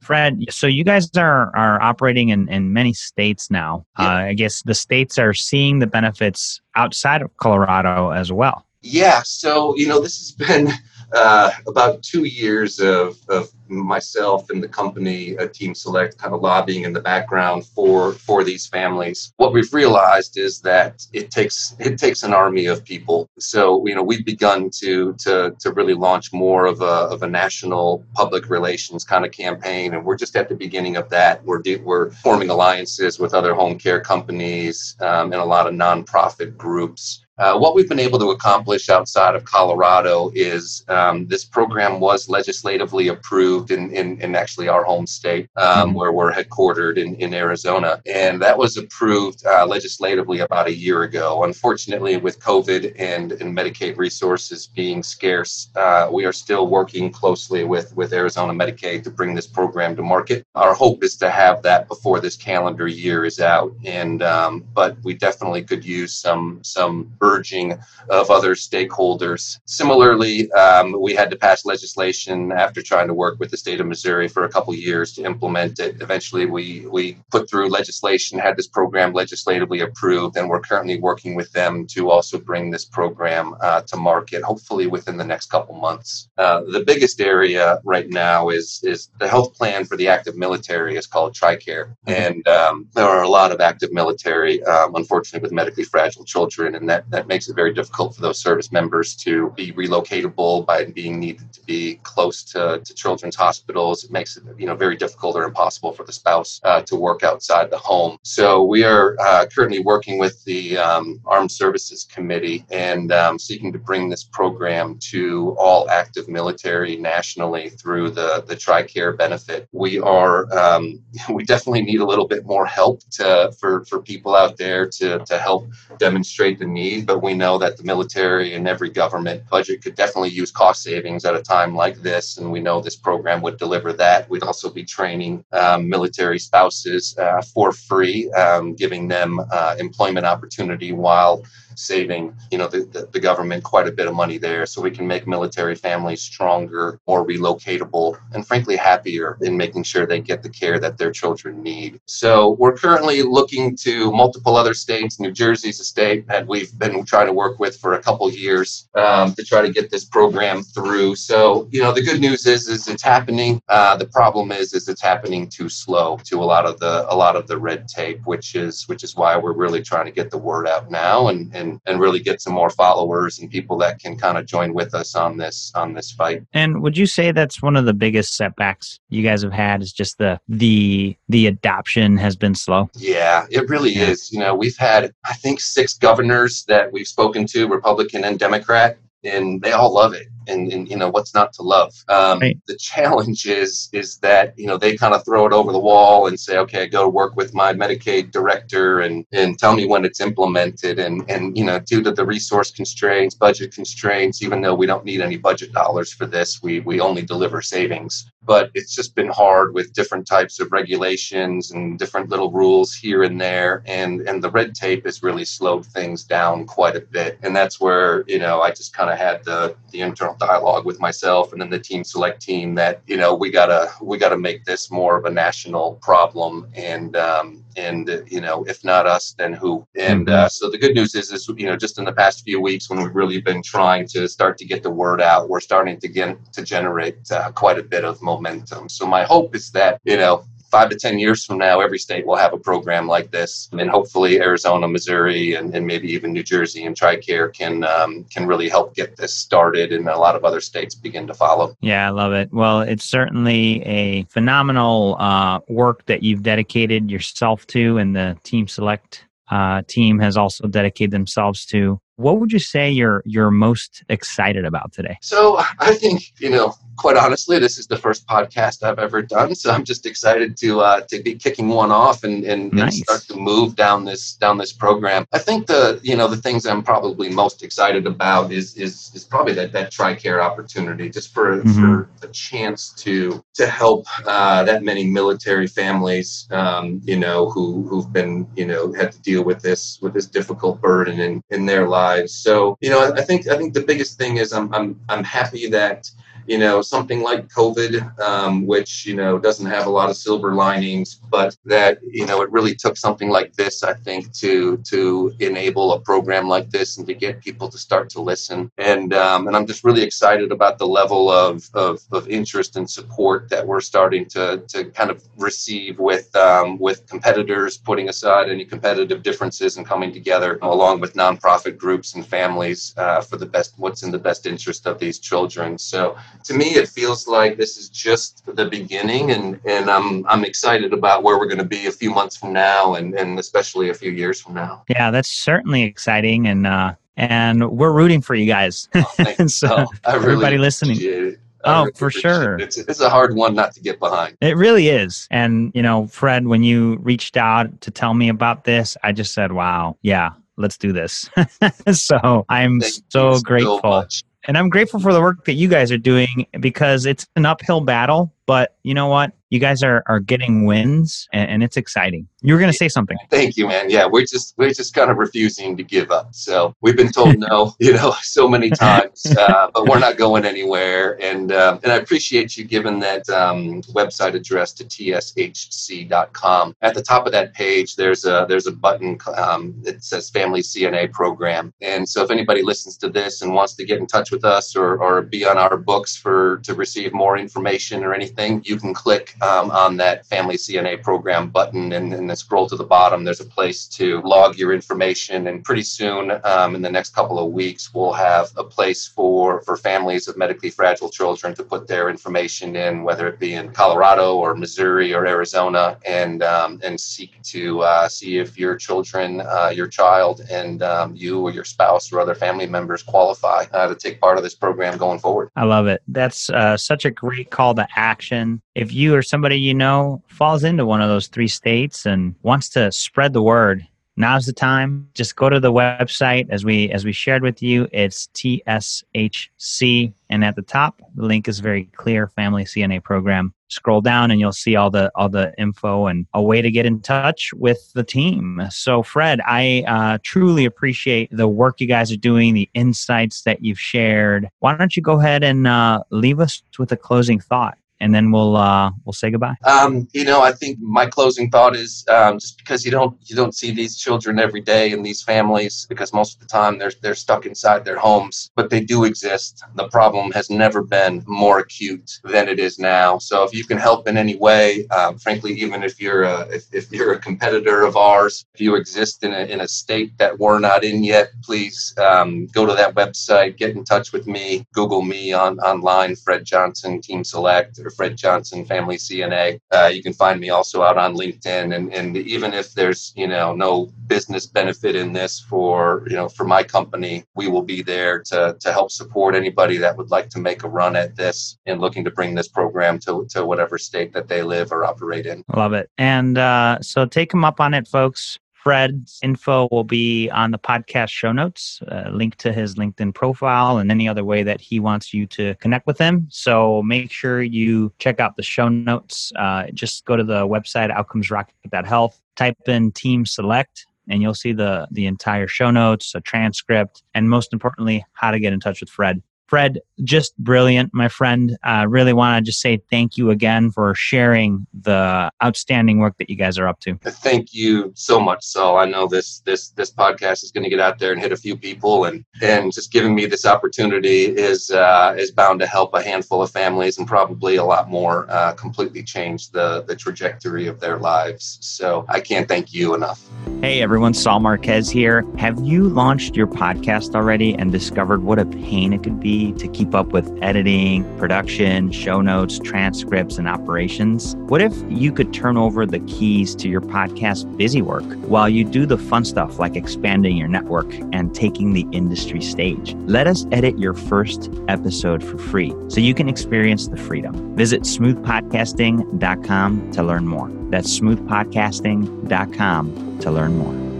Fred, 0.00 0.44
so 0.48 0.66
you 0.66 0.84
guys 0.84 1.10
are 1.16 1.54
are 1.54 1.82
operating 1.82 2.30
in, 2.30 2.48
in 2.48 2.72
many 2.72 2.94
states 2.94 3.50
now. 3.50 3.84
Yeah. 3.98 4.06
Uh, 4.06 4.10
I 4.10 4.32
guess 4.32 4.62
the 4.62 4.74
states 4.74 5.18
are 5.18 5.34
seeing 5.34 5.80
the 5.80 5.86
benefits 5.86 6.62
outside 6.76 7.20
of 7.20 7.36
Colorado 7.36 8.10
as 8.10 8.32
well. 8.32 8.64
Yeah, 8.82 9.22
so 9.22 9.76
you 9.76 9.88
know 9.88 10.00
this 10.00 10.18
has 10.18 10.32
been 10.32 10.70
uh, 11.12 11.50
about 11.66 12.02
two 12.02 12.24
years 12.24 12.78
of, 12.80 13.18
of 13.28 13.50
myself 13.68 14.50
and 14.50 14.62
the 14.62 14.68
company, 14.68 15.36
uh, 15.38 15.48
Team 15.48 15.74
Select, 15.74 16.18
kind 16.18 16.34
of 16.34 16.40
lobbying 16.40 16.84
in 16.84 16.92
the 16.92 17.00
background 17.00 17.66
for 17.66 18.12
for 18.12 18.44
these 18.44 18.66
families. 18.66 19.32
What 19.36 19.52
we've 19.52 19.72
realized 19.72 20.38
is 20.38 20.60
that 20.62 21.06
it 21.12 21.30
takes 21.30 21.74
it 21.78 21.98
takes 21.98 22.22
an 22.22 22.32
army 22.32 22.66
of 22.66 22.84
people. 22.84 23.28
So 23.38 23.86
you 23.86 23.94
know 23.94 24.02
we've 24.02 24.24
begun 24.24 24.70
to 24.80 25.14
to 25.14 25.54
to 25.58 25.72
really 25.72 25.94
launch 25.94 26.32
more 26.32 26.66
of 26.66 26.80
a 26.80 26.96
of 27.14 27.22
a 27.22 27.28
national 27.28 28.04
public 28.14 28.50
relations 28.50 29.04
kind 29.04 29.24
of 29.24 29.32
campaign, 29.32 29.94
and 29.94 30.04
we're 30.04 30.16
just 30.16 30.36
at 30.36 30.48
the 30.48 30.54
beginning 30.54 30.96
of 30.96 31.08
that. 31.10 31.44
We're 31.44 31.62
we're 31.82 32.10
forming 32.10 32.50
alliances 32.50 33.18
with 33.18 33.34
other 33.34 33.54
home 33.54 33.78
care 33.78 34.00
companies 34.00 34.96
um, 35.00 35.32
and 35.32 35.40
a 35.40 35.44
lot 35.44 35.66
of 35.66 35.74
nonprofit 35.74 36.56
groups 36.56 37.24
uh, 37.38 37.56
what 37.56 37.76
we've 37.76 37.88
been 37.88 38.00
able 38.00 38.18
to 38.18 38.30
accomplish 38.30 38.88
outside 38.88 39.36
of 39.36 39.44
Colorado 39.44 40.30
is 40.34 40.84
um, 40.88 41.26
this 41.26 41.44
program 41.44 42.00
was 42.00 42.28
legislatively 42.28 43.08
approved 43.08 43.57
in, 43.70 43.90
in, 43.90 44.20
in 44.20 44.34
actually 44.34 44.68
our 44.68 44.84
home 44.84 45.06
state, 45.06 45.48
um, 45.56 45.66
mm-hmm. 45.66 45.98
where 45.98 46.12
we're 46.12 46.32
headquartered 46.32 46.96
in, 46.98 47.14
in 47.16 47.34
Arizona. 47.34 48.00
And 48.06 48.40
that 48.42 48.56
was 48.56 48.76
approved 48.76 49.44
uh, 49.46 49.66
legislatively 49.66 50.40
about 50.40 50.66
a 50.66 50.74
year 50.74 51.02
ago. 51.02 51.44
Unfortunately, 51.44 52.16
with 52.16 52.40
COVID 52.40 52.94
and, 52.98 53.32
and 53.32 53.56
Medicaid 53.56 53.96
resources 53.96 54.66
being 54.66 55.02
scarce, 55.02 55.70
uh, 55.76 56.08
we 56.12 56.24
are 56.24 56.32
still 56.32 56.68
working 56.68 57.10
closely 57.10 57.64
with, 57.64 57.94
with 57.96 58.12
Arizona 58.12 58.52
Medicaid 58.52 59.02
to 59.04 59.10
bring 59.10 59.34
this 59.34 59.46
program 59.46 59.96
to 59.96 60.02
market. 60.02 60.44
Our 60.54 60.74
hope 60.74 61.04
is 61.04 61.16
to 61.18 61.30
have 61.30 61.62
that 61.62 61.88
before 61.88 62.20
this 62.20 62.36
calendar 62.36 62.88
year 62.88 63.24
is 63.24 63.40
out. 63.40 63.72
And 63.84 64.22
um, 64.22 64.64
but 64.74 64.96
we 65.02 65.14
definitely 65.14 65.62
could 65.62 65.84
use 65.84 66.12
some 66.12 66.60
some 66.62 67.12
urging 67.20 67.78
of 68.08 68.30
other 68.30 68.54
stakeholders. 68.54 69.58
Similarly, 69.64 70.50
um, 70.52 71.00
we 71.00 71.14
had 71.14 71.30
to 71.30 71.36
pass 71.36 71.64
legislation 71.64 72.52
after 72.52 72.82
trying 72.82 73.08
to 73.08 73.14
work 73.14 73.38
with 73.40 73.47
the 73.50 73.56
state 73.56 73.80
of 73.80 73.86
Missouri 73.86 74.28
for 74.28 74.44
a 74.44 74.48
couple 74.48 74.74
years 74.74 75.12
to 75.14 75.24
implement 75.24 75.78
it. 75.78 76.00
Eventually, 76.00 76.46
we, 76.46 76.86
we 76.86 77.18
put 77.30 77.48
through 77.48 77.68
legislation, 77.68 78.38
had 78.38 78.56
this 78.56 78.66
program 78.66 79.12
legislatively 79.12 79.80
approved, 79.80 80.36
and 80.36 80.48
we're 80.48 80.60
currently 80.60 80.98
working 80.98 81.34
with 81.34 81.52
them 81.52 81.86
to 81.88 82.10
also 82.10 82.38
bring 82.38 82.70
this 82.70 82.86
program 82.86 83.54
uh, 83.60 83.82
to 83.82 83.96
market, 83.96 84.42
hopefully 84.42 84.86
within 84.86 85.16
the 85.16 85.24
next 85.24 85.50
couple 85.50 85.74
months. 85.74 86.30
Uh, 86.38 86.62
the 86.72 86.84
biggest 86.86 87.20
area 87.20 87.78
right 87.84 88.08
now 88.08 88.48
is, 88.48 88.80
is 88.82 89.10
the 89.18 89.28
health 89.28 89.54
plan 89.54 89.84
for 89.84 89.96
the 89.96 90.08
active 90.08 90.36
military 90.36 90.96
is 90.96 91.06
called 91.06 91.34
TRICARE. 91.34 91.94
Mm-hmm. 92.06 92.10
And 92.10 92.48
um, 92.48 92.88
there 92.94 93.04
are 93.04 93.22
a 93.22 93.28
lot 93.28 93.52
of 93.52 93.60
active 93.60 93.92
military, 93.92 94.62
um, 94.64 94.94
unfortunately, 94.94 95.44
with 95.44 95.52
medically 95.52 95.84
fragile 95.84 96.24
children, 96.24 96.74
and 96.74 96.88
that, 96.88 97.08
that 97.10 97.18
that 97.18 97.26
makes 97.26 97.48
it 97.48 97.56
very 97.56 97.74
difficult 97.74 98.14
for 98.14 98.22
those 98.22 98.38
service 98.38 98.70
members 98.70 99.16
to 99.16 99.50
be 99.56 99.72
relocatable 99.72 100.64
by 100.64 100.84
being 100.84 101.18
needed 101.18 101.52
to 101.52 101.60
be 101.64 101.96
close 102.04 102.44
to, 102.44 102.80
to 102.84 102.94
children's 102.94 103.34
hospitals. 103.38 104.04
It 104.04 104.10
makes 104.10 104.36
it 104.36 104.42
you 104.58 104.66
know 104.66 104.74
very 104.74 104.96
difficult 104.96 105.36
or 105.36 105.44
impossible 105.44 105.92
for 105.92 106.04
the 106.04 106.12
spouse 106.12 106.60
uh, 106.64 106.82
to 106.82 106.96
work 106.96 107.22
outside 107.22 107.70
the 107.70 107.78
home. 107.78 108.18
So 108.22 108.64
we 108.64 108.84
are 108.84 109.16
uh, 109.20 109.46
currently 109.46 109.80
working 109.80 110.18
with 110.18 110.44
the 110.44 110.76
um, 110.76 111.20
Armed 111.24 111.52
Services 111.52 112.04
Committee 112.04 112.64
and 112.70 113.12
um, 113.12 113.38
seeking 113.38 113.72
to 113.72 113.78
bring 113.78 114.08
this 114.08 114.24
program 114.24 114.98
to 115.12 115.54
all 115.58 115.88
active 115.88 116.28
military 116.28 116.96
nationally 116.96 117.70
through 117.70 118.10
the 118.10 118.44
the 118.46 118.56
TRICARE 118.56 119.16
benefit. 119.16 119.68
We 119.72 120.00
are 120.00 120.36
um, 120.58 121.00
we 121.30 121.44
definitely 121.44 121.82
need 121.82 122.00
a 122.00 122.06
little 122.06 122.26
bit 122.26 122.44
more 122.44 122.66
help 122.66 123.02
to 123.12 123.52
for 123.58 123.84
for 123.84 124.02
people 124.02 124.34
out 124.34 124.56
there 124.56 124.86
to 124.98 125.20
to 125.20 125.38
help 125.38 125.68
demonstrate 125.98 126.58
the 126.58 126.66
need, 126.66 127.06
but 127.06 127.22
we 127.22 127.34
know 127.34 127.58
that 127.58 127.76
the 127.76 127.84
military 127.84 128.54
and 128.54 128.66
every 128.66 128.90
government 128.90 129.48
budget 129.48 129.82
could 129.82 129.94
definitely 129.94 130.30
use 130.30 130.50
cost 130.50 130.82
savings 130.82 131.24
at 131.24 131.34
a 131.34 131.42
time 131.42 131.74
like 131.74 131.96
this, 132.02 132.38
and 132.38 132.50
we 132.50 132.60
know 132.60 132.80
this 132.80 132.96
program 132.96 133.27
would 133.36 133.58
deliver 133.58 133.92
that. 133.94 134.28
We'd 134.30 134.42
also 134.42 134.70
be 134.70 134.84
training 134.84 135.44
um, 135.52 135.88
military 135.88 136.38
spouses 136.38 137.16
uh, 137.18 137.42
for 137.42 137.72
free, 137.72 138.30
um, 138.32 138.74
giving 138.74 139.08
them 139.08 139.40
uh, 139.52 139.76
employment 139.78 140.26
opportunity 140.26 140.92
while 140.92 141.42
saving 141.78 142.34
you 142.50 142.58
know 142.58 142.66
the, 142.66 142.80
the, 142.92 143.08
the, 143.12 143.20
government 143.20 143.62
quite 143.62 143.86
a 143.86 143.92
bit 143.92 144.06
of 144.06 144.14
money 144.14 144.38
there 144.38 144.64
so 144.66 144.80
we 144.80 144.90
can 144.90 145.06
make 145.06 145.26
military 145.26 145.74
families 145.74 146.22
stronger 146.22 147.00
more 147.06 147.26
relocatable 147.26 148.18
and 148.32 148.46
frankly 148.46 148.76
happier 148.76 149.38
in 149.42 149.56
making 149.56 149.82
sure 149.82 150.06
they 150.06 150.20
get 150.20 150.42
the 150.42 150.48
care 150.48 150.78
that 150.78 150.98
their 150.98 151.10
children 151.10 151.62
need. 151.62 152.00
So 152.06 152.56
we're 152.58 152.76
currently 152.76 153.22
looking 153.22 153.76
to 153.76 154.10
multiple 154.12 154.56
other 154.56 154.74
states. 154.74 155.20
New 155.20 155.30
jersey's 155.32 155.80
a 155.80 155.84
state 155.84 156.26
that 156.28 156.46
we've 156.46 156.76
been 156.78 157.04
trying 157.04 157.26
to 157.26 157.32
work 157.32 157.58
with 157.58 157.76
for 157.76 157.94
a 157.94 158.02
couple 158.02 158.30
years 158.30 158.88
um, 158.94 159.34
to 159.34 159.44
try 159.44 159.62
to 159.62 159.70
get 159.70 159.90
this 159.90 160.04
program 160.04 160.62
through. 160.62 161.16
So 161.16 161.68
you 161.70 161.80
know 161.82 161.92
the 161.92 162.02
good 162.02 162.20
news 162.20 162.46
is 162.46 162.68
is 162.68 162.88
it's 162.88 163.02
happening. 163.02 163.60
Uh, 163.68 163.96
the 163.96 164.06
problem 164.06 164.52
is 164.52 164.74
is 164.74 164.88
it's 164.88 165.02
happening 165.02 165.48
too 165.48 165.68
slow 165.68 166.18
to 166.24 166.42
a 166.42 166.48
lot 166.54 166.66
of 166.66 166.78
the 166.80 167.06
a 167.12 167.16
lot 167.24 167.36
of 167.36 167.46
the 167.46 167.58
red 167.58 167.88
tape 167.88 168.20
which 168.24 168.54
is 168.54 168.86
which 168.88 169.04
is 169.04 169.16
why 169.16 169.36
we're 169.36 169.52
really 169.64 169.82
trying 169.82 170.06
to 170.06 170.12
get 170.12 170.30
the 170.30 170.38
word 170.38 170.66
out 170.66 170.90
now 170.90 171.28
and 171.28 171.54
and 171.54 171.67
and 171.68 171.80
and 171.86 172.00
really 172.00 172.20
get 172.20 172.40
some 172.40 172.52
more 172.52 172.70
followers 172.70 173.38
and 173.38 173.50
people 173.50 173.76
that 173.78 173.98
can 173.98 174.16
kind 174.16 174.38
of 174.38 174.46
join 174.46 174.74
with 174.74 174.94
us 174.94 175.14
on 175.14 175.36
this 175.36 175.72
on 175.74 175.94
this 175.94 176.12
fight. 176.12 176.42
And 176.52 176.82
would 176.82 176.96
you 176.96 177.06
say 177.06 177.32
that's 177.32 177.62
one 177.62 177.76
of 177.76 177.84
the 177.84 177.94
biggest 177.94 178.36
setbacks 178.36 179.00
you 179.08 179.22
guys 179.22 179.42
have 179.42 179.52
had 179.52 179.82
is 179.82 179.92
just 179.92 180.18
the 180.18 180.40
the 180.48 181.16
the 181.28 181.46
adoption 181.46 182.16
has 182.16 182.36
been 182.36 182.54
slow? 182.54 182.90
Yeah, 182.94 183.46
it 183.50 183.68
really 183.68 183.92
is. 183.92 184.32
You 184.32 184.40
know, 184.40 184.54
we've 184.54 184.76
had 184.76 185.12
I 185.24 185.34
think 185.34 185.60
six 185.60 185.94
governors 185.94 186.64
that 186.64 186.92
we've 186.92 187.08
spoken 187.08 187.46
to, 187.48 187.68
Republican 187.68 188.24
and 188.24 188.38
Democrat, 188.38 188.98
and 189.24 189.62
they 189.62 189.72
all 189.72 189.92
love 189.92 190.14
it 190.14 190.28
and, 190.48 190.72
and 190.72 190.88
you 190.88 190.96
know 190.96 191.08
what's 191.10 191.34
not 191.34 191.52
to 191.54 191.62
love? 191.62 191.92
Um, 192.08 192.40
right. 192.40 192.58
the 192.66 192.76
challenge 192.76 193.46
is 193.46 193.88
is 193.92 194.18
that 194.18 194.54
you 194.58 194.66
know 194.66 194.76
they 194.76 194.96
kind 194.96 195.14
of 195.14 195.24
throw 195.24 195.46
it 195.46 195.52
over 195.52 195.72
the 195.72 195.78
wall 195.78 196.26
and 196.26 196.38
say 196.38 196.58
okay 196.58 196.86
go 196.86 197.08
work 197.08 197.36
with 197.36 197.54
my 197.54 197.72
medicaid 197.72 198.30
director 198.30 199.00
and 199.00 199.24
and 199.32 199.58
tell 199.58 199.74
me 199.74 199.86
when 199.86 200.04
it's 200.04 200.20
implemented. 200.20 200.98
And 200.98 201.28
and 201.30 201.56
you 201.56 201.64
know 201.64 201.78
due 201.78 202.02
to 202.02 202.12
the 202.12 202.24
resource 202.24 202.70
constraints 202.70 203.34
budget 203.34 203.74
constraints 203.74 204.42
even 204.42 204.60
though 204.60 204.74
we 204.74 204.86
don't 204.86 205.04
need 205.04 205.20
any 205.20 205.36
budget 205.36 205.72
dollars 205.72 206.12
for 206.12 206.26
this 206.26 206.62
we 206.62 206.80
we 206.80 207.00
only 207.00 207.22
deliver 207.22 207.62
savings. 207.62 208.30
But 208.42 208.70
it's 208.74 208.94
just 208.94 209.14
been 209.14 209.28
hard 209.28 209.74
with 209.74 209.92
different 209.92 210.26
types 210.26 210.58
of 210.58 210.72
regulations 210.72 211.70
and 211.72 211.98
different 211.98 212.30
little 212.30 212.50
rules 212.50 212.94
here 212.94 213.22
and 213.22 213.40
there. 213.40 213.82
And 213.86 214.22
and 214.22 214.42
the 214.42 214.50
red 214.50 214.74
tape 214.74 215.04
has 215.04 215.22
really 215.22 215.44
slowed 215.44 215.84
things 215.86 216.24
down 216.24 216.64
quite 216.66 216.96
a 216.96 217.00
bit. 217.00 217.38
And 217.42 217.54
that's 217.54 217.80
where 217.80 218.24
you 218.26 218.38
know 218.38 218.60
i 218.62 218.70
just 218.70 218.94
kind 218.94 219.10
of 219.10 219.18
had 219.18 219.44
the 219.44 219.74
the 219.90 220.00
internal 220.00 220.34
dialogue 220.38 220.84
with 220.84 221.00
myself 221.00 221.52
and 221.52 221.60
then 221.60 221.70
the 221.70 221.78
team 221.78 222.04
select 222.04 222.40
team 222.40 222.74
that 222.74 223.02
you 223.06 223.16
know 223.16 223.34
we 223.34 223.50
gotta 223.50 223.90
we 224.02 224.18
gotta 224.18 224.36
make 224.36 224.64
this 224.64 224.90
more 224.90 225.16
of 225.16 225.24
a 225.24 225.30
national 225.30 225.94
problem 226.02 226.66
and 226.74 227.16
um, 227.16 227.64
and 227.76 228.22
you 228.28 228.40
know 228.40 228.64
if 228.64 228.84
not 228.84 229.06
us 229.06 229.34
then 229.38 229.52
who 229.52 229.86
and 229.96 230.26
mm-hmm. 230.26 230.44
uh, 230.46 230.48
so 230.48 230.70
the 230.70 230.78
good 230.78 230.94
news 230.94 231.14
is 231.14 231.30
is 231.32 231.48
you 231.56 231.66
know 231.66 231.76
just 231.76 231.98
in 231.98 232.04
the 232.04 232.12
past 232.12 232.44
few 232.44 232.60
weeks 232.60 232.88
when 232.88 233.02
we've 233.02 233.14
really 233.14 233.40
been 233.40 233.62
trying 233.62 234.06
to 234.06 234.28
start 234.28 234.58
to 234.58 234.64
get 234.64 234.82
the 234.82 234.90
word 234.90 235.20
out 235.20 235.48
we're 235.48 235.60
starting 235.60 235.98
to 235.98 236.08
get 236.08 236.36
to 236.52 236.62
generate 236.62 237.30
uh, 237.30 237.50
quite 237.52 237.78
a 237.78 237.82
bit 237.82 238.04
of 238.04 238.20
momentum 238.22 238.88
so 238.88 239.06
my 239.06 239.24
hope 239.24 239.54
is 239.54 239.70
that 239.70 240.00
you 240.04 240.16
know 240.16 240.44
five 240.70 240.90
to 240.90 240.96
10 240.96 241.18
years 241.18 241.44
from 241.44 241.58
now, 241.58 241.80
every 241.80 241.98
state 241.98 242.26
will 242.26 242.36
have 242.36 242.52
a 242.52 242.58
program 242.58 243.06
like 243.06 243.30
this. 243.30 243.68
And 243.72 243.88
hopefully 243.88 244.40
Arizona, 244.40 244.88
Missouri, 244.88 245.54
and, 245.54 245.74
and 245.74 245.86
maybe 245.86 246.08
even 246.12 246.32
New 246.32 246.42
Jersey 246.42 246.84
and 246.84 246.96
TRICARE 246.96 247.54
can, 247.54 247.84
um, 247.84 248.24
can 248.24 248.46
really 248.46 248.68
help 248.68 248.94
get 248.94 249.16
this 249.16 249.34
started 249.34 249.92
and 249.92 250.08
a 250.08 250.18
lot 250.18 250.36
of 250.36 250.44
other 250.44 250.60
states 250.60 250.94
begin 250.94 251.26
to 251.26 251.34
follow. 251.34 251.76
Yeah, 251.80 252.06
I 252.06 252.10
love 252.10 252.32
it. 252.32 252.52
Well, 252.52 252.80
it's 252.80 253.04
certainly 253.04 253.82
a 253.84 254.24
phenomenal 254.24 255.16
uh, 255.18 255.60
work 255.68 256.04
that 256.06 256.22
you've 256.22 256.42
dedicated 256.42 257.10
yourself 257.10 257.66
to 257.68 257.98
and 257.98 258.14
the 258.14 258.36
Team 258.42 258.68
Select 258.68 259.24
uh, 259.50 259.82
team 259.86 260.18
has 260.18 260.36
also 260.36 260.66
dedicated 260.68 261.10
themselves 261.10 261.64
to. 261.66 262.00
What 262.18 262.40
would 262.40 262.52
you 262.52 262.58
say 262.58 262.90
you're 262.90 263.22
you're 263.24 263.52
most 263.52 264.02
excited 264.08 264.64
about 264.64 264.92
today? 264.92 265.16
So 265.22 265.60
I 265.78 265.94
think 265.94 266.32
you 266.40 266.50
know 266.50 266.74
quite 266.98 267.16
honestly, 267.16 267.58
this 267.58 267.78
is 267.78 267.86
the 267.86 267.96
first 267.96 268.26
podcast 268.26 268.82
I've 268.82 268.98
ever 268.98 269.22
done, 269.22 269.54
so 269.54 269.70
I'm 269.70 269.84
just 269.84 270.04
excited 270.04 270.56
to 270.58 270.80
uh, 270.80 271.00
to 271.02 271.22
be 271.22 271.34
kicking 271.34 271.68
one 271.68 271.90
off 271.90 272.24
and, 272.24 272.44
and, 272.44 272.72
nice. 272.72 272.96
and, 272.96 273.04
start 273.04 273.20
to 273.28 273.36
move 273.36 273.76
down 273.76 274.04
this 274.04 274.34
down 274.34 274.58
this 274.58 274.72
program. 274.72 275.24
I 275.32 275.38
think 275.38 275.66
the 275.66 276.00
you 276.02 276.16
know 276.16 276.28
the 276.28 276.36
things 276.36 276.66
I'm 276.66 276.82
probably 276.82 277.30
most 277.30 277.62
excited 277.62 278.06
about 278.06 278.52
is 278.52 278.76
is, 278.76 279.10
is 279.14 279.24
probably 279.24 279.54
that 279.54 279.72
that 279.72 279.92
TRICARE 279.92 280.42
opportunity, 280.42 281.08
just 281.08 281.32
for 281.32 281.62
mm-hmm. 281.62 281.80
for 281.80 282.10
a 282.22 282.28
chance 282.28 282.92
to 283.04 283.42
to 283.54 283.66
help 283.66 284.06
uh, 284.26 284.64
that 284.64 284.82
many 284.82 285.06
military 285.06 285.68
families, 285.68 286.48
um, 286.50 287.00
you 287.04 287.16
know, 287.16 287.48
who 287.48 287.86
who've 287.88 288.12
been 288.12 288.46
you 288.56 288.66
know 288.66 288.92
had 288.92 289.12
to 289.12 289.20
deal 289.22 289.44
with 289.44 289.62
this 289.62 289.98
with 290.02 290.12
this 290.12 290.26
difficult 290.26 290.80
burden 290.80 291.20
in 291.20 291.40
in 291.50 291.64
their 291.64 291.86
lives. 291.88 292.07
So 292.26 292.76
you 292.80 292.90
know, 292.90 293.00
I, 293.00 293.18
I 293.20 293.22
think 293.22 293.48
I 293.48 293.56
think 293.56 293.74
the 293.74 293.82
biggest 293.82 294.18
thing 294.18 294.36
is 294.36 294.52
I'm 294.52 294.72
I'm 294.74 295.00
I'm 295.08 295.24
happy 295.24 295.68
that 295.70 296.10
you 296.48 296.56
know, 296.56 296.80
something 296.80 297.20
like 297.20 297.48
COVID, 297.48 298.18
um, 298.20 298.66
which, 298.66 299.04
you 299.04 299.14
know, 299.14 299.38
doesn't 299.38 299.66
have 299.66 299.86
a 299.86 299.90
lot 299.90 300.08
of 300.08 300.16
silver 300.16 300.54
linings, 300.54 301.14
but 301.14 301.54
that, 301.66 301.98
you 302.02 302.24
know, 302.24 302.40
it 302.40 302.50
really 302.50 302.74
took 302.74 302.96
something 302.96 303.28
like 303.28 303.52
this, 303.54 303.82
I 303.82 303.92
think, 303.92 304.32
to 304.42 304.78
to 304.92 305.34
enable 305.40 305.92
a 305.92 306.00
program 306.00 306.48
like 306.48 306.70
this 306.70 306.96
and 306.96 307.06
to 307.06 307.14
get 307.14 307.42
people 307.42 307.68
to 307.68 307.76
start 307.76 308.08
to 308.10 308.22
listen. 308.22 308.70
And 308.78 309.12
um, 309.12 309.46
and 309.46 309.54
I'm 309.54 309.66
just 309.66 309.84
really 309.84 310.02
excited 310.02 310.50
about 310.50 310.78
the 310.78 310.86
level 310.86 311.30
of, 311.30 311.68
of, 311.74 312.00
of 312.12 312.26
interest 312.28 312.76
and 312.76 312.88
support 312.88 313.50
that 313.50 313.66
we're 313.66 313.82
starting 313.82 314.24
to, 314.30 314.62
to 314.68 314.86
kind 314.86 315.10
of 315.10 315.22
receive 315.36 315.98
with 315.98 316.34
um, 316.34 316.78
with 316.78 317.06
competitors 317.06 317.76
putting 317.76 318.08
aside 318.08 318.48
any 318.48 318.64
competitive 318.64 319.22
differences 319.22 319.76
and 319.76 319.84
coming 319.86 320.12
together 320.12 320.58
along 320.62 321.00
with 321.00 321.12
nonprofit 321.12 321.76
groups 321.76 322.14
and 322.14 322.24
families 322.26 322.94
uh, 322.96 323.20
for 323.20 323.36
the 323.36 323.46
best 323.46 323.74
what's 323.76 324.02
in 324.02 324.10
the 324.10 324.18
best 324.18 324.46
interest 324.46 324.86
of 324.86 324.98
these 324.98 325.18
children. 325.18 325.76
So 325.76 326.16
to 326.44 326.54
me, 326.54 326.74
it 326.74 326.88
feels 326.88 327.26
like 327.26 327.56
this 327.56 327.76
is 327.76 327.88
just 327.88 328.44
the 328.56 328.66
beginning, 328.66 329.30
and 329.30 329.60
and 329.64 329.90
I'm 329.90 330.26
I'm 330.26 330.44
excited 330.44 330.92
about 330.92 331.22
where 331.22 331.38
we're 331.38 331.46
going 331.46 331.58
to 331.58 331.64
be 331.64 331.86
a 331.86 331.92
few 331.92 332.10
months 332.10 332.36
from 332.36 332.52
now, 332.52 332.94
and 332.94 333.14
and 333.14 333.38
especially 333.38 333.90
a 333.90 333.94
few 333.94 334.10
years 334.10 334.40
from 334.40 334.54
now. 334.54 334.84
Yeah, 334.88 335.10
that's 335.10 335.30
certainly 335.30 335.82
exciting, 335.82 336.46
and 336.46 336.66
uh, 336.66 336.94
and 337.16 337.70
we're 337.70 337.92
rooting 337.92 338.20
for 338.20 338.34
you 338.34 338.46
guys. 338.46 338.88
Oh, 338.94 339.46
so 339.46 339.68
oh, 339.70 339.86
everybody 340.06 340.58
listening. 340.58 341.36
Oh, 341.64 341.80
really 341.80 341.92
for 341.94 342.10
sure. 342.10 342.54
It. 342.54 342.62
It's, 342.62 342.78
it's 342.78 343.00
a 343.00 343.10
hard 343.10 343.34
one 343.34 343.54
not 343.54 343.72
to 343.74 343.80
get 343.80 343.98
behind. 343.98 344.36
It 344.40 344.56
really 344.56 344.88
is. 344.88 345.26
And, 345.30 345.72
you 345.74 345.82
know, 345.82 346.06
Fred, 346.06 346.46
when 346.46 346.62
you 346.62 346.96
reached 347.02 347.36
out 347.36 347.80
to 347.80 347.90
tell 347.90 348.14
me 348.14 348.28
about 348.28 348.64
this, 348.64 348.96
I 349.02 349.12
just 349.12 349.34
said, 349.34 349.52
wow, 349.52 349.96
yeah, 350.02 350.30
let's 350.56 350.78
do 350.78 350.92
this. 350.92 351.28
so 351.92 352.46
I'm 352.48 352.80
Thank 352.80 352.94
so 353.08 353.40
grateful. 353.40 354.06
So 354.08 354.24
and 354.48 354.56
I'm 354.56 354.70
grateful 354.70 354.98
for 354.98 355.12
the 355.12 355.20
work 355.20 355.44
that 355.44 355.52
you 355.52 355.68
guys 355.68 355.92
are 355.92 355.98
doing 355.98 356.46
because 356.58 357.04
it's 357.04 357.26
an 357.36 357.44
uphill 357.44 357.82
battle, 357.82 358.32
but 358.48 358.76
you 358.82 358.94
know 358.94 359.08
what? 359.08 359.34
You 359.50 359.58
guys 359.58 359.82
are, 359.82 360.02
are 360.06 360.20
getting 360.20 360.66
wins 360.66 361.28
and, 361.32 361.50
and 361.50 361.62
it's 361.62 361.76
exciting. 361.76 362.28
You 362.42 362.54
were 362.54 362.60
going 362.60 362.70
to 362.70 362.76
say 362.76 362.88
something. 362.88 363.16
Thank 363.30 363.56
you, 363.56 363.66
man. 363.66 363.90
Yeah, 363.90 364.06
we're 364.06 364.26
just 364.26 364.54
we're 364.56 364.72
just 364.72 364.94
kind 364.94 365.10
of 365.10 365.16
refusing 365.16 365.76
to 365.76 365.82
give 365.82 366.10
up. 366.10 366.34
So 366.34 366.74
we've 366.80 366.96
been 366.96 367.10
told 367.10 367.38
no, 367.38 367.74
you 367.80 367.92
know, 367.94 368.14
so 368.22 368.48
many 368.48 368.70
times, 368.70 369.26
uh, 369.38 369.70
but 369.72 369.86
we're 369.86 369.98
not 369.98 370.16
going 370.16 370.44
anywhere. 370.44 371.20
And 371.22 371.50
um, 371.52 371.80
and 371.82 371.92
I 371.92 371.96
appreciate 371.96 372.56
you 372.56 372.64
giving 372.64 373.00
that 373.00 373.28
um, 373.28 373.82
website 373.94 374.34
address 374.34 374.72
to 374.74 374.84
tshc.com. 374.84 376.76
At 376.80 376.94
the 376.94 377.02
top 377.02 377.26
of 377.26 377.32
that 377.32 377.54
page, 377.54 377.96
there's 377.96 378.24
a 378.24 378.46
there's 378.48 378.66
a 378.66 378.72
button 378.72 379.18
um, 379.36 379.74
that 379.82 380.04
says 380.04 380.30
Family 380.30 380.60
CNA 380.60 381.10
Program. 381.12 381.72
And 381.80 382.08
so 382.08 382.22
if 382.22 382.30
anybody 382.30 382.62
listens 382.62 382.96
to 382.98 383.08
this 383.08 383.42
and 383.42 383.54
wants 383.54 383.74
to 383.74 383.84
get 383.84 383.98
in 383.98 384.06
touch 384.06 384.30
with 384.30 384.44
us 384.44 384.76
or, 384.76 385.02
or 385.02 385.22
be 385.22 385.44
on 385.44 385.58
our 385.58 385.76
books 385.76 386.16
for 386.16 386.58
to 386.64 386.74
receive 386.74 387.12
more 387.12 387.36
information 387.36 388.04
or 388.04 388.14
anything 388.14 388.37
you 388.38 388.76
can 388.76 388.94
click 388.94 389.34
um, 389.42 389.70
on 389.70 389.96
that 389.96 390.24
Family 390.26 390.56
CNA 390.56 391.02
program 391.02 391.50
button 391.50 391.92
and, 391.92 392.14
and 392.14 392.30
then 392.30 392.36
scroll 392.36 392.68
to 392.68 392.76
the 392.76 392.84
bottom. 392.84 393.24
There's 393.24 393.40
a 393.40 393.44
place 393.44 393.86
to 393.88 394.20
log 394.22 394.56
your 394.56 394.72
information. 394.72 395.48
And 395.48 395.64
pretty 395.64 395.82
soon, 395.82 396.32
um, 396.44 396.74
in 396.76 396.82
the 396.82 396.90
next 396.90 397.14
couple 397.14 397.38
of 397.38 397.50
weeks, 397.50 397.92
we'll 397.92 398.12
have 398.12 398.50
a 398.56 398.62
place 398.62 399.06
for, 399.06 399.62
for 399.62 399.76
families 399.76 400.28
of 400.28 400.36
medically 400.36 400.70
fragile 400.70 401.10
children 401.10 401.54
to 401.54 401.64
put 401.64 401.88
their 401.88 402.10
information 402.10 402.76
in, 402.76 403.02
whether 403.02 403.26
it 403.26 403.40
be 403.40 403.54
in 403.54 403.72
Colorado 403.72 404.36
or 404.36 404.54
Missouri 404.54 405.12
or 405.12 405.26
Arizona, 405.26 405.98
and, 406.06 406.42
um, 406.42 406.80
and 406.84 407.00
seek 407.00 407.42
to 407.42 407.80
uh, 407.80 408.08
see 408.08 408.38
if 408.38 408.56
your 408.56 408.76
children, 408.76 409.40
uh, 409.40 409.72
your 409.74 409.88
child, 409.88 410.42
and 410.48 410.82
um, 410.82 411.14
you 411.16 411.40
or 411.40 411.50
your 411.50 411.64
spouse 411.64 412.12
or 412.12 412.20
other 412.20 412.34
family 412.36 412.66
members 412.66 413.02
qualify 413.02 413.64
uh, 413.72 413.88
to 413.88 413.96
take 413.96 414.20
part 414.20 414.36
of 414.36 414.44
this 414.44 414.54
program 414.54 414.96
going 414.96 415.18
forward. 415.18 415.50
I 415.56 415.64
love 415.64 415.88
it. 415.88 416.02
That's 416.06 416.50
uh, 416.50 416.76
such 416.76 417.04
a 417.04 417.10
great 417.10 417.50
call 417.50 417.74
to 417.74 417.88
action. 417.96 418.27
If 418.74 418.92
you 418.92 419.14
or 419.14 419.22
somebody 419.22 419.58
you 419.58 419.74
know 419.74 420.22
falls 420.28 420.64
into 420.64 420.86
one 420.86 421.00
of 421.00 421.08
those 421.08 421.28
three 421.28 421.48
states 421.48 422.06
and 422.06 422.34
wants 422.42 422.68
to 422.70 422.92
spread 422.92 423.32
the 423.32 423.42
word, 423.42 423.86
now's 424.18 424.46
the 424.46 424.52
time. 424.52 425.08
Just 425.14 425.36
go 425.36 425.48
to 425.48 425.60
the 425.60 425.72
website 425.72 426.48
as 426.50 426.64
we 426.64 426.90
as 426.90 427.04
we 427.04 427.12
shared 427.12 427.42
with 427.42 427.62
you 427.62 427.88
it's 427.92 428.28
tshc 428.34 430.12
and 430.28 430.44
at 430.44 430.56
the 430.56 430.62
top 430.62 431.00
the 431.14 431.24
link 431.24 431.48
is 431.48 431.60
very 431.60 431.84
clear 431.96 432.26
family 432.26 432.64
cna 432.64 433.02
program. 433.02 433.54
Scroll 433.70 434.00
down 434.00 434.30
and 434.30 434.40
you'll 434.40 434.52
see 434.52 434.76
all 434.76 434.90
the 434.90 435.10
all 435.14 435.28
the 435.28 435.54
info 435.58 436.06
and 436.06 436.26
a 436.34 436.42
way 436.42 436.60
to 436.62 436.70
get 436.70 436.86
in 436.86 437.00
touch 437.00 437.52
with 437.54 437.92
the 437.94 438.04
team. 438.04 438.62
So 438.70 439.02
fred 439.02 439.40
i 439.46 439.84
uh, 439.86 440.18
truly 440.22 440.64
appreciate 440.64 441.28
the 441.30 441.48
work 441.48 441.80
you 441.80 441.86
guys 441.86 442.10
are 442.10 442.16
doing 442.16 442.54
the 442.54 442.68
insights 442.74 443.42
that 443.42 443.62
you've 443.62 443.80
shared. 443.80 444.48
Why 444.58 444.76
don't 444.76 444.96
you 444.96 445.02
go 445.02 445.20
ahead 445.20 445.44
and 445.44 445.66
uh, 445.66 446.02
leave 446.10 446.40
us 446.40 446.62
with 446.78 446.90
a 446.92 446.96
closing 446.96 447.40
thought 447.40 447.78
and 448.00 448.14
then 448.14 448.30
we'll 448.30 448.56
uh, 448.56 448.90
we'll 449.04 449.12
say 449.12 449.30
goodbye. 449.30 449.54
Um, 449.64 450.08
you 450.12 450.24
know, 450.24 450.40
I 450.42 450.52
think 450.52 450.78
my 450.80 451.06
closing 451.06 451.50
thought 451.50 451.74
is 451.74 452.04
um, 452.08 452.38
just 452.38 452.58
because 452.58 452.84
you 452.84 452.90
don't 452.90 453.16
you 453.24 453.34
don't 453.34 453.54
see 453.54 453.70
these 453.70 453.96
children 453.96 454.38
every 454.38 454.60
day 454.60 454.92
in 454.92 455.02
these 455.02 455.22
families 455.22 455.86
because 455.88 456.12
most 456.12 456.34
of 456.34 456.40
the 456.40 456.46
time 456.46 456.78
they're 456.78 456.92
they're 457.02 457.14
stuck 457.14 457.46
inside 457.46 457.84
their 457.84 457.98
homes, 457.98 458.50
but 458.54 458.70
they 458.70 458.80
do 458.80 459.04
exist. 459.04 459.64
The 459.74 459.88
problem 459.88 460.30
has 460.32 460.50
never 460.50 460.82
been 460.82 461.24
more 461.26 461.58
acute 461.58 462.10
than 462.24 462.48
it 462.48 462.58
is 462.58 462.78
now. 462.78 463.18
So 463.18 463.44
if 463.44 463.52
you 463.52 463.64
can 463.64 463.78
help 463.78 464.08
in 464.08 464.16
any 464.16 464.36
way, 464.36 464.86
um, 464.88 465.18
frankly, 465.18 465.52
even 465.54 465.82
if 465.82 466.00
you're 466.00 466.22
a 466.22 466.42
if, 466.48 466.64
if 466.72 466.92
you're 466.92 467.14
a 467.14 467.18
competitor 467.18 467.82
of 467.82 467.96
ours, 467.96 468.46
if 468.54 468.60
you 468.60 468.76
exist 468.76 469.24
in 469.24 469.32
a 469.32 469.40
in 469.40 469.60
a 469.60 469.68
state 469.68 470.16
that 470.18 470.38
we're 470.38 470.60
not 470.60 470.84
in 470.84 471.02
yet, 471.02 471.30
please 471.42 471.94
um, 471.98 472.46
go 472.46 472.64
to 472.66 472.74
that 472.74 472.94
website, 472.94 473.56
get 473.56 473.74
in 473.74 473.84
touch 473.84 474.12
with 474.12 474.26
me, 474.26 474.64
Google 474.72 475.02
me 475.02 475.32
on 475.32 475.58
online, 475.60 476.14
Fred 476.14 476.44
Johnson 476.44 477.00
Team 477.00 477.24
Select 477.24 477.78
Fred 477.90 478.16
Johnson 478.16 478.64
Family 478.64 478.96
CNA. 478.96 479.60
Uh, 479.70 479.90
you 479.92 480.02
can 480.02 480.12
find 480.12 480.40
me 480.40 480.50
also 480.50 480.82
out 480.82 480.98
on 480.98 481.14
LinkedIn, 481.14 481.74
and 481.74 481.92
and 481.92 482.16
even 482.16 482.52
if 482.54 482.74
there's 482.74 483.12
you 483.16 483.26
know 483.26 483.54
no 483.54 483.90
business 484.06 484.46
benefit 484.46 484.96
in 484.96 485.12
this 485.12 485.40
for 485.40 486.04
you 486.08 486.16
know 486.16 486.28
for 486.28 486.44
my 486.44 486.62
company, 486.62 487.24
we 487.34 487.48
will 487.48 487.62
be 487.62 487.82
there 487.82 488.20
to 488.24 488.56
to 488.60 488.72
help 488.72 488.90
support 488.90 489.34
anybody 489.34 489.76
that 489.78 489.96
would 489.96 490.10
like 490.10 490.28
to 490.30 490.38
make 490.38 490.62
a 490.64 490.68
run 490.68 490.96
at 490.96 491.16
this 491.16 491.58
and 491.66 491.80
looking 491.80 492.04
to 492.04 492.10
bring 492.10 492.34
this 492.34 492.48
program 492.48 492.98
to 493.00 493.26
to 493.30 493.44
whatever 493.44 493.78
state 493.78 494.12
that 494.12 494.28
they 494.28 494.42
live 494.42 494.72
or 494.72 494.84
operate 494.84 495.26
in. 495.26 495.44
Love 495.54 495.72
it, 495.72 495.90
and 495.98 496.38
uh, 496.38 496.78
so 496.80 497.06
take 497.06 497.30
them 497.30 497.44
up 497.44 497.60
on 497.60 497.74
it, 497.74 497.86
folks. 497.86 498.38
Fred's 498.62 499.18
info 499.22 499.68
will 499.70 499.84
be 499.84 500.28
on 500.30 500.50
the 500.50 500.58
podcast 500.58 501.10
show 501.10 501.32
notes, 501.32 501.80
uh, 501.88 502.10
link 502.12 502.36
to 502.36 502.52
his 502.52 502.74
LinkedIn 502.74 503.14
profile, 503.14 503.78
and 503.78 503.90
any 503.90 504.08
other 504.08 504.24
way 504.24 504.42
that 504.42 504.60
he 504.60 504.80
wants 504.80 505.14
you 505.14 505.26
to 505.28 505.54
connect 505.56 505.86
with 505.86 505.98
him. 505.98 506.26
So 506.30 506.82
make 506.82 507.12
sure 507.12 507.40
you 507.40 507.92
check 507.98 508.18
out 508.20 508.36
the 508.36 508.42
show 508.42 508.68
notes. 508.68 509.32
Uh, 509.36 509.66
just 509.72 510.04
go 510.04 510.16
to 510.16 510.24
the 510.24 510.46
website, 510.46 510.94
outcomesrocket.health, 510.94 512.20
type 512.34 512.56
in 512.66 512.92
team 512.92 513.24
select, 513.24 513.86
and 514.08 514.22
you'll 514.22 514.34
see 514.34 514.52
the, 514.52 514.88
the 514.90 515.06
entire 515.06 515.46
show 515.46 515.70
notes, 515.70 516.14
a 516.14 516.20
transcript, 516.20 517.02
and 517.14 517.30
most 517.30 517.52
importantly, 517.52 518.04
how 518.14 518.30
to 518.30 518.40
get 518.40 518.52
in 518.52 518.60
touch 518.60 518.80
with 518.80 518.90
Fred. 518.90 519.22
Fred, 519.48 519.80
just 520.04 520.36
brilliant, 520.36 520.92
my 520.92 521.08
friend. 521.08 521.56
I 521.64 521.82
uh, 521.82 521.86
really 521.86 522.12
want 522.12 522.36
to 522.36 522.46
just 522.46 522.60
say 522.60 522.82
thank 522.90 523.16
you 523.16 523.30
again 523.30 523.70
for 523.70 523.94
sharing 523.94 524.66
the 524.78 525.30
outstanding 525.42 526.00
work 526.00 526.18
that 526.18 526.28
you 526.28 526.36
guys 526.36 526.58
are 526.58 526.68
up 526.68 526.80
to. 526.80 526.96
Thank 526.98 527.54
you 527.54 527.90
so 527.94 528.20
much, 528.20 528.44
Saul. 528.44 528.76
I 528.76 528.84
know 528.84 529.06
this 529.06 529.40
this 529.40 529.70
this 529.70 529.90
podcast 529.90 530.44
is 530.44 530.52
going 530.52 530.64
to 530.64 530.70
get 530.70 530.80
out 530.80 530.98
there 530.98 531.12
and 531.12 531.20
hit 531.20 531.32
a 531.32 531.36
few 531.36 531.56
people, 531.56 532.04
and 532.04 532.26
and 532.42 532.70
just 532.72 532.92
giving 532.92 533.14
me 533.14 533.24
this 533.24 533.46
opportunity 533.46 534.24
is 534.26 534.70
uh, 534.70 535.14
is 535.18 535.30
bound 535.30 535.60
to 535.60 535.66
help 535.66 535.94
a 535.94 536.02
handful 536.02 536.42
of 536.42 536.50
families 536.50 536.98
and 536.98 537.08
probably 537.08 537.56
a 537.56 537.64
lot 537.64 537.88
more 537.88 538.26
uh, 538.30 538.52
completely 538.52 539.02
change 539.02 539.50
the 539.50 539.82
the 539.84 539.96
trajectory 539.96 540.66
of 540.66 540.78
their 540.78 540.98
lives. 540.98 541.56
So 541.62 542.04
I 542.10 542.20
can't 542.20 542.46
thank 542.46 542.74
you 542.74 542.94
enough. 542.94 543.26
Hey 543.62 543.80
everyone, 543.80 544.12
Saul 544.12 544.40
Marquez 544.40 544.90
here. 544.90 545.24
Have 545.38 545.58
you 545.64 545.88
launched 545.88 546.36
your 546.36 546.46
podcast 546.46 547.14
already 547.14 547.54
and 547.54 547.72
discovered 547.72 548.22
what 548.22 548.38
a 548.38 548.44
pain 548.44 548.92
it 548.92 549.02
could 549.02 549.18
be? 549.18 549.37
To 549.58 549.68
keep 549.68 549.94
up 549.94 550.08
with 550.08 550.30
editing, 550.42 551.04
production, 551.18 551.92
show 551.92 552.20
notes, 552.20 552.58
transcripts, 552.58 553.38
and 553.38 553.48
operations? 553.48 554.34
What 554.48 554.60
if 554.60 554.74
you 554.88 555.12
could 555.12 555.32
turn 555.32 555.56
over 555.56 555.86
the 555.86 556.00
keys 556.00 556.56
to 556.56 556.68
your 556.68 556.80
podcast 556.80 557.56
busy 557.56 557.82
work 557.82 558.04
while 558.26 558.48
you 558.48 558.64
do 558.64 558.86
the 558.86 558.98
fun 558.98 559.24
stuff 559.24 559.58
like 559.58 559.76
expanding 559.76 560.36
your 560.36 560.48
network 560.48 560.92
and 561.12 561.34
taking 561.34 561.72
the 561.72 561.86
industry 561.92 562.40
stage? 562.40 562.94
Let 563.06 563.26
us 563.26 563.46
edit 563.52 563.78
your 563.78 563.94
first 563.94 564.50
episode 564.68 565.22
for 565.22 565.38
free 565.38 565.74
so 565.88 566.00
you 566.00 566.14
can 566.14 566.28
experience 566.28 566.88
the 566.88 566.96
freedom. 566.96 567.54
Visit 567.56 567.82
smoothpodcasting.com 567.82 569.92
to 569.92 570.02
learn 570.02 570.26
more. 570.26 570.50
That's 570.70 571.00
smoothpodcasting.com 571.00 573.18
to 573.20 573.30
learn 573.30 573.56
more. 573.56 573.97